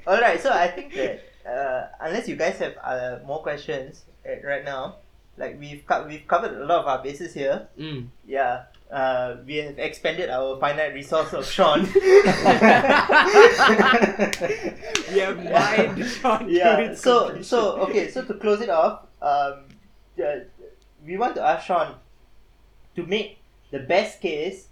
All 0.06 0.20
right, 0.20 0.40
so 0.40 0.50
I 0.52 0.68
think 0.68 0.94
that 0.94 1.24
uh, 1.48 1.88
unless 2.00 2.28
you 2.28 2.36
guys 2.36 2.56
have 2.58 2.74
uh, 2.82 3.18
more 3.26 3.42
questions 3.42 4.04
uh, 4.24 4.46
right 4.46 4.64
now, 4.64 4.96
like 5.36 5.58
we've 5.58 5.84
co- 5.86 6.06
we've 6.06 6.26
covered 6.28 6.52
a 6.52 6.64
lot 6.64 6.80
of 6.80 6.86
our 6.86 7.02
bases 7.02 7.34
here. 7.34 7.66
mm. 7.78 8.06
Yeah, 8.26 8.64
uh, 8.90 9.36
we 9.44 9.56
have 9.56 9.78
expanded 9.78 10.30
our 10.30 10.58
finite 10.60 10.94
resource 10.94 11.32
of 11.32 11.44
Sean. 11.44 11.82
we 11.82 11.90
have 15.18 15.42
mined 15.42 16.06
Sean. 16.06 16.48
yeah. 16.48 16.94
So 16.94 17.42
so 17.42 17.72
okay. 17.90 18.10
So 18.10 18.22
to 18.24 18.34
close 18.34 18.60
it 18.60 18.70
off, 18.70 19.02
um, 19.20 19.64
uh, 20.22 20.46
we 21.04 21.16
want 21.16 21.34
to 21.36 21.42
ask 21.42 21.66
Sean 21.66 21.96
to 22.96 23.06
make 23.06 23.38
the 23.70 23.80
best 23.80 24.20
case 24.20 24.68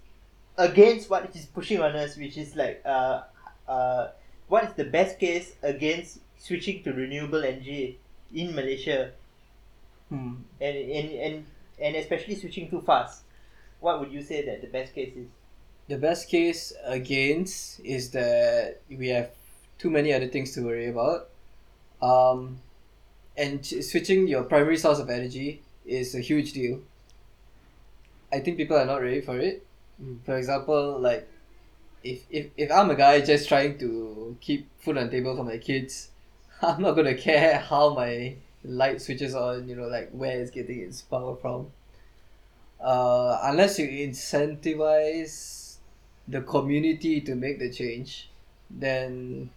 against 0.57 1.09
what 1.09 1.29
he's 1.33 1.45
pushing 1.45 1.81
on 1.81 1.95
us, 1.95 2.17
which 2.17 2.37
is 2.37 2.55
like 2.55 2.81
uh 2.85 3.21
uh 3.67 4.09
what 4.47 4.63
is 4.63 4.73
the 4.73 4.85
best 4.85 5.19
case 5.19 5.55
against 5.63 6.19
switching 6.37 6.83
to 6.83 6.93
renewable 6.93 7.43
energy 7.43 7.99
in 8.33 8.53
Malaysia 8.55 9.11
Hmm. 10.09 10.45
and 10.61 10.77
and 10.77 11.09
and 11.09 11.45
and 11.81 11.95
especially 11.95 12.35
switching 12.35 12.69
too 12.69 12.81
fast. 12.81 13.23
What 13.79 13.99
would 13.99 14.11
you 14.11 14.21
say 14.21 14.45
that 14.45 14.61
the 14.61 14.67
best 14.67 14.93
case 14.93 15.13
is? 15.15 15.27
The 15.87 15.97
best 15.97 16.29
case 16.29 16.71
against 16.85 17.79
is 17.81 18.11
that 18.11 18.79
we 18.89 19.09
have 19.09 19.31
too 19.79 19.89
many 19.89 20.13
other 20.13 20.27
things 20.27 20.53
to 20.53 20.61
worry 20.61 20.87
about. 20.87 21.29
Um, 22.01 22.59
and 23.35 23.65
switching 23.65 24.27
your 24.27 24.43
primary 24.43 24.77
source 24.77 24.99
of 24.99 25.09
energy 25.09 25.63
is 25.85 26.15
a 26.15 26.19
huge 26.19 26.53
deal. 26.53 26.81
I 28.31 28.39
think 28.39 28.57
people 28.57 28.77
are 28.77 28.85
not 28.85 29.01
ready 29.01 29.21
for 29.21 29.37
it. 29.37 29.65
For 30.25 30.37
example, 30.37 30.99
like 30.99 31.27
if, 32.03 32.23
if, 32.29 32.47
if 32.57 32.71
I'm 32.71 32.89
a 32.89 32.95
guy 32.95 33.21
just 33.21 33.47
trying 33.47 33.77
to 33.79 34.37
keep 34.41 34.67
food 34.79 34.97
on 34.97 35.05
the 35.05 35.11
table 35.11 35.35
for 35.35 35.43
my 35.43 35.57
kids, 35.57 36.09
I'm 36.61 36.81
not 36.81 36.95
gonna 36.95 37.15
care 37.15 37.59
how 37.59 37.93
my 37.93 38.35
light 38.63 39.01
switches 39.01 39.35
on, 39.35 39.67
you 39.67 39.75
know, 39.75 39.87
like 39.87 40.09
where 40.11 40.39
it's 40.41 40.51
getting 40.51 40.79
its 40.79 41.01
power 41.01 41.35
from. 41.35 41.71
Uh, 42.79 43.39
unless 43.43 43.79
you 43.79 43.87
incentivize 43.87 45.77
the 46.27 46.41
community 46.41 47.21
to 47.21 47.35
make 47.35 47.59
the 47.59 47.71
change, 47.71 48.29
then 48.69 49.49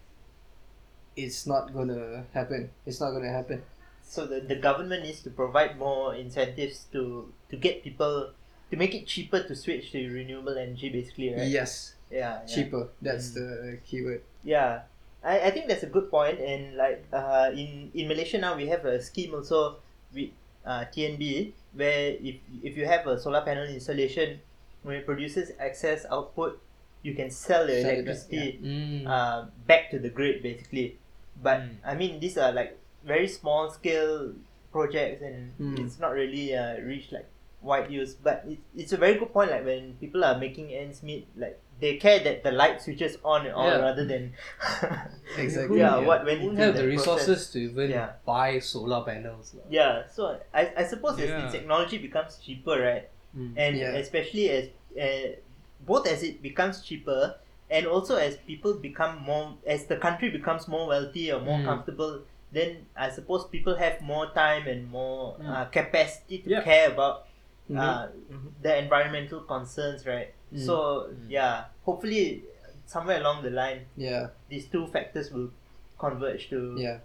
it's 1.17 1.47
not 1.47 1.73
gonna 1.73 2.25
happen. 2.35 2.71
It's 2.85 3.01
not 3.01 3.13
gonna 3.13 3.31
happen. 3.31 3.63
So 4.07 4.25
the, 4.25 4.39
the 4.41 4.55
government 4.57 5.03
needs 5.03 5.21
to 5.27 5.31
provide 5.35 5.79
more 5.79 6.15
incentives 6.15 6.87
to 6.95 7.33
to 7.51 7.55
get 7.59 7.83
people 7.83 8.31
to 8.71 8.75
make 8.79 8.95
it 8.95 9.07
cheaper 9.07 9.43
to 9.43 9.55
switch 9.55 9.91
to 9.93 9.99
renewable 9.99 10.55
energy 10.57 10.89
basically, 10.91 11.35
right? 11.35 11.51
Yes, 11.51 11.99
Yeah. 12.11 12.41
yeah. 12.43 12.47
cheaper. 12.47 12.89
That's 13.03 13.35
the 13.35 13.79
keyword. 13.83 14.23
Yeah, 14.47 14.87
I, 15.27 15.47
I 15.47 15.51
think 15.51 15.67
that's 15.67 15.83
a 15.83 15.91
good 15.91 16.07
point, 16.11 16.39
and 16.39 16.79
like 16.79 17.03
uh, 17.11 17.51
in 17.51 17.91
in 17.99 18.07
Malaysia 18.07 18.39
now 18.39 18.55
we 18.55 18.71
have 18.71 18.87
a 18.87 19.03
scheme 19.03 19.35
also 19.35 19.83
with 20.15 20.31
uh, 20.63 20.87
TNB 20.95 21.53
where 21.75 22.15
if 22.23 22.39
if 22.63 22.79
you 22.79 22.87
have 22.87 23.07
a 23.11 23.19
solar 23.19 23.43
panel 23.43 23.67
installation, 23.67 24.39
when 24.87 25.03
it 25.03 25.05
produces 25.05 25.51
excess 25.59 26.07
output, 26.15 26.63
you 27.03 27.15
can 27.19 27.27
sell 27.31 27.67
the 27.67 27.83
Sell 27.83 27.91
it 27.91 28.07
back, 28.07 28.07
electricity 28.07 28.47
Mm. 28.63 29.03
uh, 29.11 29.51
back 29.67 29.91
to 29.91 29.99
the 29.99 30.09
grid 30.15 30.47
basically. 30.47 30.95
But 31.43 31.67
Mm. 31.67 31.75
I 31.83 31.93
mean 31.99 32.23
these 32.23 32.39
are 32.39 32.55
like 32.55 32.79
very 33.07 33.29
small 33.29 33.71
scale 33.71 34.35
projects, 34.75 35.23
and 35.23 35.55
Mm. 35.59 35.79
it's 35.87 35.99
not 36.03 36.13
really 36.13 36.55
uh, 36.55 36.77
reached 36.83 37.13
like 37.15 37.29
wide 37.63 37.91
use. 37.91 38.15
But 38.15 38.45
it, 38.49 38.59
it's 38.77 38.93
a 38.93 38.99
very 38.99 39.15
good 39.15 39.33
point. 39.33 39.51
Like 39.51 39.65
when 39.65 39.95
people 40.03 40.25
are 40.25 40.37
making 40.39 40.75
ends 40.75 41.03
meet, 41.03 41.27
like 41.39 41.57
they 41.81 41.97
care 41.97 42.19
that 42.25 42.43
the 42.43 42.51
light 42.53 42.83
switches 42.83 43.17
on 43.25 43.47
and 43.47 43.55
on 43.55 43.67
Yeah. 43.69 43.79
rather 43.87 44.05
than 44.05 44.33
Exactly. 45.39 45.79
yeah, 45.79 46.01
Yeah. 46.01 46.07
what 46.07 46.25
went 46.25 46.43
Won't 46.43 46.59
have 46.59 46.77
the 46.77 46.87
resources 46.87 47.27
process. 47.27 47.51
to 47.53 47.59
even 47.61 47.91
Yeah. 47.91 48.13
buy 48.25 48.59
solar 48.61 49.05
panels. 49.05 49.55
lah. 49.55 49.65
Yeah, 49.71 49.95
so 50.09 50.41
I, 50.55 50.73
I 50.77 50.85
suppose 50.85 51.19
as 51.21 51.29
the 51.31 51.49
technology 51.59 51.99
becomes 51.99 52.39
cheaper, 52.43 52.81
right? 52.81 53.09
Mm. 53.37 53.53
And 53.57 53.73
Yeah. 53.77 53.93
especially 54.03 54.51
as 54.51 54.65
uh, 54.97 55.37
both 55.85 56.07
as 56.09 56.23
it 56.23 56.41
becomes 56.43 56.81
cheaper 56.83 57.37
and 57.71 57.87
also 57.87 58.17
as 58.17 58.37
people 58.49 58.75
become 58.75 59.21
more 59.23 59.53
as 59.67 59.85
the 59.87 59.97
country 59.97 60.31
becomes 60.31 60.69
more 60.69 60.87
wealthy 60.89 61.31
or 61.33 61.41
more 61.41 61.59
Mm. 61.61 61.65
comfortable, 61.65 62.23
then 62.53 62.87
I 62.97 63.11
suppose 63.11 63.47
people 63.49 63.75
have 63.77 64.01
more 64.01 64.27
time 64.33 64.67
and 64.67 64.89
more 64.91 65.37
Mm. 65.39 65.49
uh, 65.51 65.65
capacity 65.67 66.39
to 66.47 66.51
Yeah. 66.51 66.63
care 66.63 66.91
about 66.93 67.27
Mhm. 67.69 67.79
uh, 67.79 68.07
Mhm. 68.31 68.53
the 68.63 68.73
environmental 68.79 69.41
concerns, 69.41 70.07
right? 70.07 70.33
Mm. 70.53 70.59
So 70.67 70.75
Mm. 71.11 71.27
yeah, 71.29 71.65
hopefully 71.85 72.45
somewhere 72.87 73.19
along 73.21 73.43
the 73.43 73.51
line, 73.51 73.87
Yeah, 73.97 74.29
these 74.49 74.67
two 74.71 74.87
factors 74.87 75.33
will 75.33 75.51
converge 75.99 76.49
to 76.51 76.77
yeah. 76.79 76.99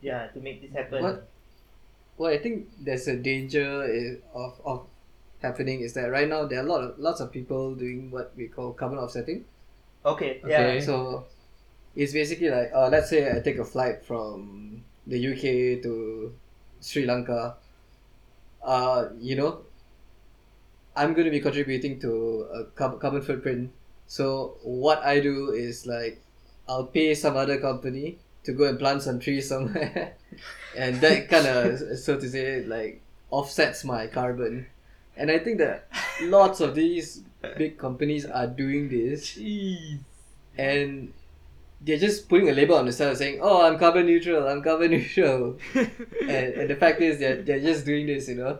yeah 0.00 0.28
to 0.28 0.38
make 0.40 0.62
this 0.62 0.70
happen. 0.72 1.02
What? 1.02 1.26
Well, 2.16 2.30
I 2.30 2.38
think 2.38 2.68
there's 2.78 3.08
a 3.08 3.16
danger 3.16 3.82
i- 3.82 4.22
of, 4.38 4.60
of 4.64 4.86
happening 5.42 5.80
is 5.80 5.94
that 5.94 6.08
right 6.10 6.28
now 6.28 6.46
there 6.46 6.60
are 6.60 6.66
a 6.66 6.68
lot 6.70 6.80
of 6.84 6.98
lots 6.98 7.20
of 7.20 7.32
people 7.32 7.74
doing 7.74 8.10
what 8.12 8.30
we 8.36 8.46
call 8.48 8.72
carbon 8.72 8.98
offsetting. 8.98 9.44
Okay, 10.06 10.38
Okay. 10.44 10.48
yeah. 10.48 10.80
So 10.80 11.26
it's 11.96 12.12
basically 12.12 12.50
like 12.50 12.70
uh, 12.74 12.88
let's 12.88 13.10
say 13.10 13.30
I 13.30 13.40
take 13.40 13.58
a 13.58 13.64
flight 13.64 14.04
from 14.04 14.82
the 15.06 15.18
UK 15.18 15.82
to 15.82 16.34
Sri 16.80 17.04
Lanka. 17.06 17.56
Uh, 18.62 19.08
you 19.20 19.36
know, 19.36 19.60
I'm 20.96 21.12
going 21.12 21.26
to 21.26 21.30
be 21.30 21.40
contributing 21.40 22.00
to 22.00 22.46
a 22.52 22.64
carb- 22.64 23.00
carbon 23.00 23.22
footprint. 23.22 23.70
So 24.06 24.56
what 24.62 25.02
I 25.04 25.20
do 25.20 25.52
is 25.52 25.86
like 25.86 26.20
I'll 26.68 26.86
pay 26.86 27.14
some 27.14 27.36
other 27.36 27.58
company 27.58 28.18
to 28.44 28.52
go 28.52 28.64
and 28.64 28.78
plant 28.78 29.02
some 29.02 29.18
trees 29.18 29.48
somewhere, 29.48 30.14
and 30.76 31.00
that 31.00 31.28
kind 31.28 31.46
of 31.46 31.98
so 31.98 32.18
to 32.18 32.28
say 32.28 32.64
like 32.64 33.00
offsets 33.30 33.84
my 33.84 34.06
carbon. 34.06 34.66
And 35.16 35.30
I 35.30 35.38
think 35.38 35.58
that 35.58 35.86
lots 36.22 36.60
of 36.60 36.74
these 36.74 37.22
big 37.56 37.78
companies 37.78 38.26
are 38.26 38.48
doing 38.48 38.88
this 38.88 39.38
and 40.58 41.12
they're 41.84 41.98
just 41.98 42.28
putting 42.28 42.48
a 42.48 42.52
label 42.52 42.76
on 42.76 42.86
the 42.86 42.92
side 42.92 43.16
saying, 43.16 43.40
"Oh, 43.42 43.66
I'm 43.66 43.78
carbon 43.78 44.06
neutral. 44.06 44.46
I'm 44.48 44.62
carbon 44.62 44.90
neutral." 44.96 45.58
and, 45.74 45.90
and 46.30 46.70
the 46.70 46.76
fact 46.76 47.00
is, 47.00 47.18
they're, 47.18 47.42
they're 47.42 47.60
just 47.60 47.84
doing 47.84 48.06
this. 48.06 48.28
You 48.28 48.36
know, 48.36 48.58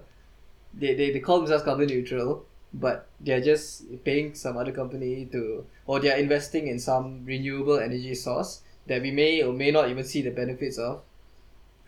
they, 0.75 0.95
they 0.95 1.11
they 1.13 1.21
call 1.21 1.39
themselves 1.39 1.65
carbon 1.65 1.87
neutral, 1.87 2.45
but 2.73 3.07
they're 3.21 3.41
just 3.41 4.05
paying 4.05 4.35
some 4.35 4.57
other 4.57 4.73
company 4.73 5.27
to, 5.33 5.65
or 5.87 6.01
they're 6.01 6.17
investing 6.19 6.69
in 6.69 6.79
some 6.79 7.25
renewable 7.25 7.79
energy 7.79 8.15
source 8.15 8.61
that 8.87 9.01
we 9.01 9.11
may 9.11 9.43
or 9.43 9.53
may 9.53 9.71
not 9.71 9.89
even 9.89 10.05
see 10.05 10.21
the 10.21 10.31
benefits 10.31 10.77
of, 10.79 11.01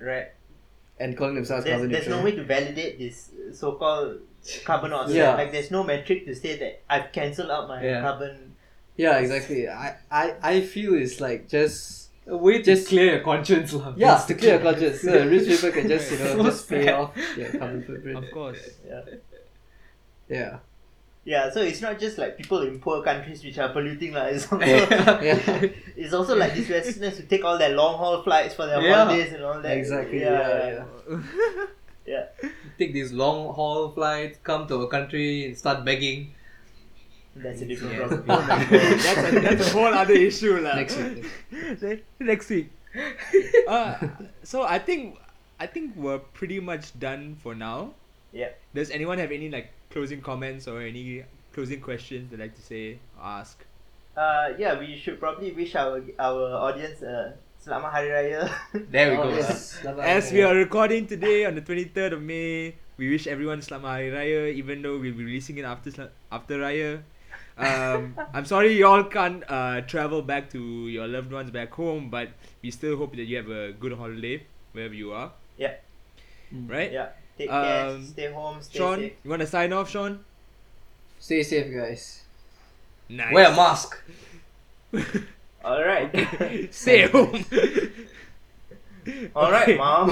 Right. 0.00 0.28
and 0.98 1.14
calling 1.16 1.34
themselves 1.34 1.64
There's, 1.64 1.74
carbon 1.76 1.90
there's 1.92 2.06
neutral. 2.06 2.22
There's 2.22 2.34
no 2.34 2.40
way 2.40 2.42
to 2.42 2.62
validate 2.64 2.98
this 2.98 3.30
so-called 3.52 4.20
carbon 4.64 4.92
offset. 4.92 5.16
Yeah. 5.16 5.34
Like 5.34 5.52
there's 5.52 5.70
no 5.70 5.82
metric 5.84 6.24
to 6.24 6.34
say 6.34 6.56
that 6.56 6.82
I've 6.88 7.12
cancelled 7.12 7.50
out 7.50 7.68
my 7.68 7.84
Yeah. 7.84 8.00
carbon. 8.00 8.54
Yeah, 8.96 9.18
exactly. 9.18 9.68
I, 9.68 9.96
I 10.10 10.24
I 10.42 10.60
feel 10.62 10.94
it's 10.94 11.20
like 11.20 11.48
just 11.48 12.04
A 12.26 12.36
way 12.36 12.58
to 12.58 12.64
Just- 12.74 12.88
clear 12.90 13.06
your 13.16 13.22
conscience. 13.22 13.70
lah, 13.72 13.94
yeah 13.96 14.18
to 14.26 14.34
clear 14.34 14.56
a 14.58 14.62
conscience. 14.62 14.98
So 15.06 15.12
rich 15.32 15.46
people 15.46 15.70
can 15.70 15.86
just 15.86 16.10
you 16.10 16.18
know 16.18 16.32
So 16.34 16.42
just 16.50 16.68
pay 16.68 16.90
off 16.90 17.14
their 17.38 17.50
carbon 17.54 17.82
footprint. 17.86 18.18
of 18.18 18.26
course. 18.34 18.62
Yeah. 18.82 19.02
Yeah. 20.28 20.58
Yeah, 21.26 21.50
so 21.50 21.60
it's 21.60 21.80
not 21.82 21.98
just 21.98 22.18
like 22.18 22.36
people 22.38 22.62
in 22.62 22.78
poor 22.78 23.02
countries 23.02 23.42
which 23.42 23.58
are 23.58 23.70
polluting 23.74 24.14
lah. 24.14 24.26
It's 24.30 24.46
also 24.50 24.62
Yeah. 24.62 25.66
it's 26.02 26.14
also 26.14 26.34
like 26.38 26.54
these 26.54 26.70
Westerners 26.70 27.18
who 27.18 27.26
take 27.26 27.42
all 27.44 27.58
their 27.58 27.74
long 27.74 27.98
haul 27.98 28.22
flights 28.22 28.54
for 28.54 28.66
their 28.66 28.78
Yeah. 28.82 28.94
holidays 29.06 29.32
and 29.34 29.42
all 29.42 29.58
that. 29.62 29.74
Exactly, 29.76 30.20
Yeah, 30.22 30.38
yeah, 30.38 30.66
yeah. 30.66 30.84
yeah. 31.10 31.22
yeah. 32.14 32.50
Take 32.78 32.94
these 32.94 33.10
long 33.12 33.50
haul 33.54 33.90
flights, 33.90 34.38
come 34.42 34.66
to 34.70 34.82
a 34.82 34.88
country 34.88 35.46
and 35.46 35.58
start 35.58 35.82
begging. 35.84 36.34
That's 37.42 37.60
a 37.60 37.66
different 37.66 37.92
Yeah. 37.94 38.06
problem. 38.08 38.24
My 38.26 38.36
god, 38.48 38.66
that's 38.70 39.22
a, 39.28 39.40
that's 39.40 39.64
a 39.68 39.70
whole 39.76 39.92
other 39.92 40.14
issue 40.16 40.56
lah. 40.60 40.74
Next 40.76 40.96
week. 40.96 41.24
Say, 41.80 42.02
next 42.20 42.48
week. 42.48 42.72
Uh, 43.68 43.94
so 44.42 44.62
I 44.64 44.78
think 44.78 45.20
I 45.60 45.66
think 45.68 45.92
we're 45.96 46.18
pretty 46.32 46.60
much 46.60 46.96
done 46.98 47.36
for 47.42 47.54
now. 47.54 47.92
Yeah. 48.32 48.56
Does 48.74 48.88
anyone 48.90 49.18
have 49.20 49.32
any 49.32 49.48
like 49.52 49.72
closing 49.92 50.20
comments 50.20 50.64
or 50.68 50.80
any 50.80 51.24
closing 51.52 51.80
questions 51.80 52.30
they'd 52.30 52.40
like 52.40 52.56
to 52.56 52.64
say, 52.64 52.98
ask? 53.20 53.60
Uh, 54.16 54.56
yeah, 54.56 54.78
we 54.78 54.96
should 54.96 55.20
probably 55.20 55.52
wish 55.52 55.76
our 55.76 56.00
our 56.16 56.72
audience 56.72 57.04
uh, 57.04 57.36
Selamat 57.60 57.92
Hari 57.92 58.08
Raya. 58.12 58.48
There 58.88 59.12
we 59.12 59.16
Oh, 59.20 59.28
go. 59.28 59.36
yes. 59.36 59.76
As 59.84 60.32
we 60.32 60.40
are 60.40 60.56
recording 60.56 61.04
today 61.04 61.44
on 61.44 61.52
the 61.52 61.60
23rd 61.60 62.16
of 62.16 62.22
May, 62.24 62.72
we 62.96 63.12
wish 63.12 63.26
everyone 63.28 63.60
Selamat 63.60 63.92
Hari 64.00 64.08
Raya, 64.12 64.42
even 64.56 64.80
though 64.80 64.96
we'll 64.96 65.12
be 65.12 65.24
releasing 65.24 65.60
it 65.60 65.68
after 65.68 65.92
Sel- 65.92 66.14
after 66.32 66.56
Raya. 66.64 67.04
Um, 67.58 68.14
I'm 68.34 68.44
sorry 68.44 68.76
you 68.76 68.86
all 68.86 69.04
can't 69.04 69.42
uh, 69.48 69.80
travel 69.82 70.20
back 70.20 70.50
to 70.50 70.88
your 70.88 71.08
loved 71.08 71.32
ones 71.32 71.50
back 71.50 71.72
home, 71.72 72.10
but 72.10 72.28
we 72.62 72.70
still 72.70 72.96
hope 72.98 73.16
that 73.16 73.24
you 73.24 73.36
have 73.38 73.48
a 73.50 73.72
good 73.72 73.92
holiday 73.94 74.42
wherever 74.72 74.92
you 74.94 75.12
are. 75.12 75.32
Yeah. 75.56 75.74
Right? 76.52 76.92
yeah, 76.92 77.08
take 77.38 77.48
care, 77.50 77.86
Um, 77.88 78.04
stay 78.04 78.30
home, 78.32 78.60
stay 78.62 78.78
Sean, 78.78 78.98
safe. 78.98 79.12
you 79.24 79.30
want 79.30 79.40
to 79.40 79.48
sign 79.48 79.72
off, 79.72 79.88
Sean? 79.90 80.20
Stay 81.18 81.42
safe, 81.42 81.72
guys. 81.74 82.22
Nice. 83.08 83.32
Wear 83.32 83.50
a 83.50 83.56
mask. 83.56 83.96
All 85.64 85.82
right. 85.82 86.12
Stay 86.74 87.08
home. 87.08 87.44
All 89.34 89.50
right, 89.50 89.76
mom. 89.78 90.10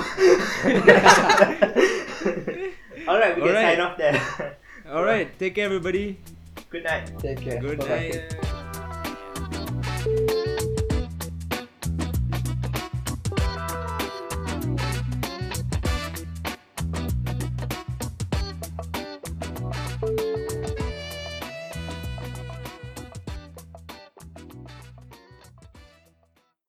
All 3.06 3.18
right, 3.18 3.36
we 3.36 3.42
All 3.42 3.48
can 3.48 3.54
right. 3.54 3.76
sign 3.76 3.80
off 3.80 3.96
there. 3.98 4.56
All 4.90 5.04
right. 5.04 5.28
Take 5.38 5.54
care, 5.56 5.66
everybody. 5.66 6.18
Good 6.74 6.82
night. 6.82 7.18
Take 7.20 7.40
care. 7.40 7.60
Good 7.60 7.78
Bye-bye. 7.78 8.20
night. 10.04 10.50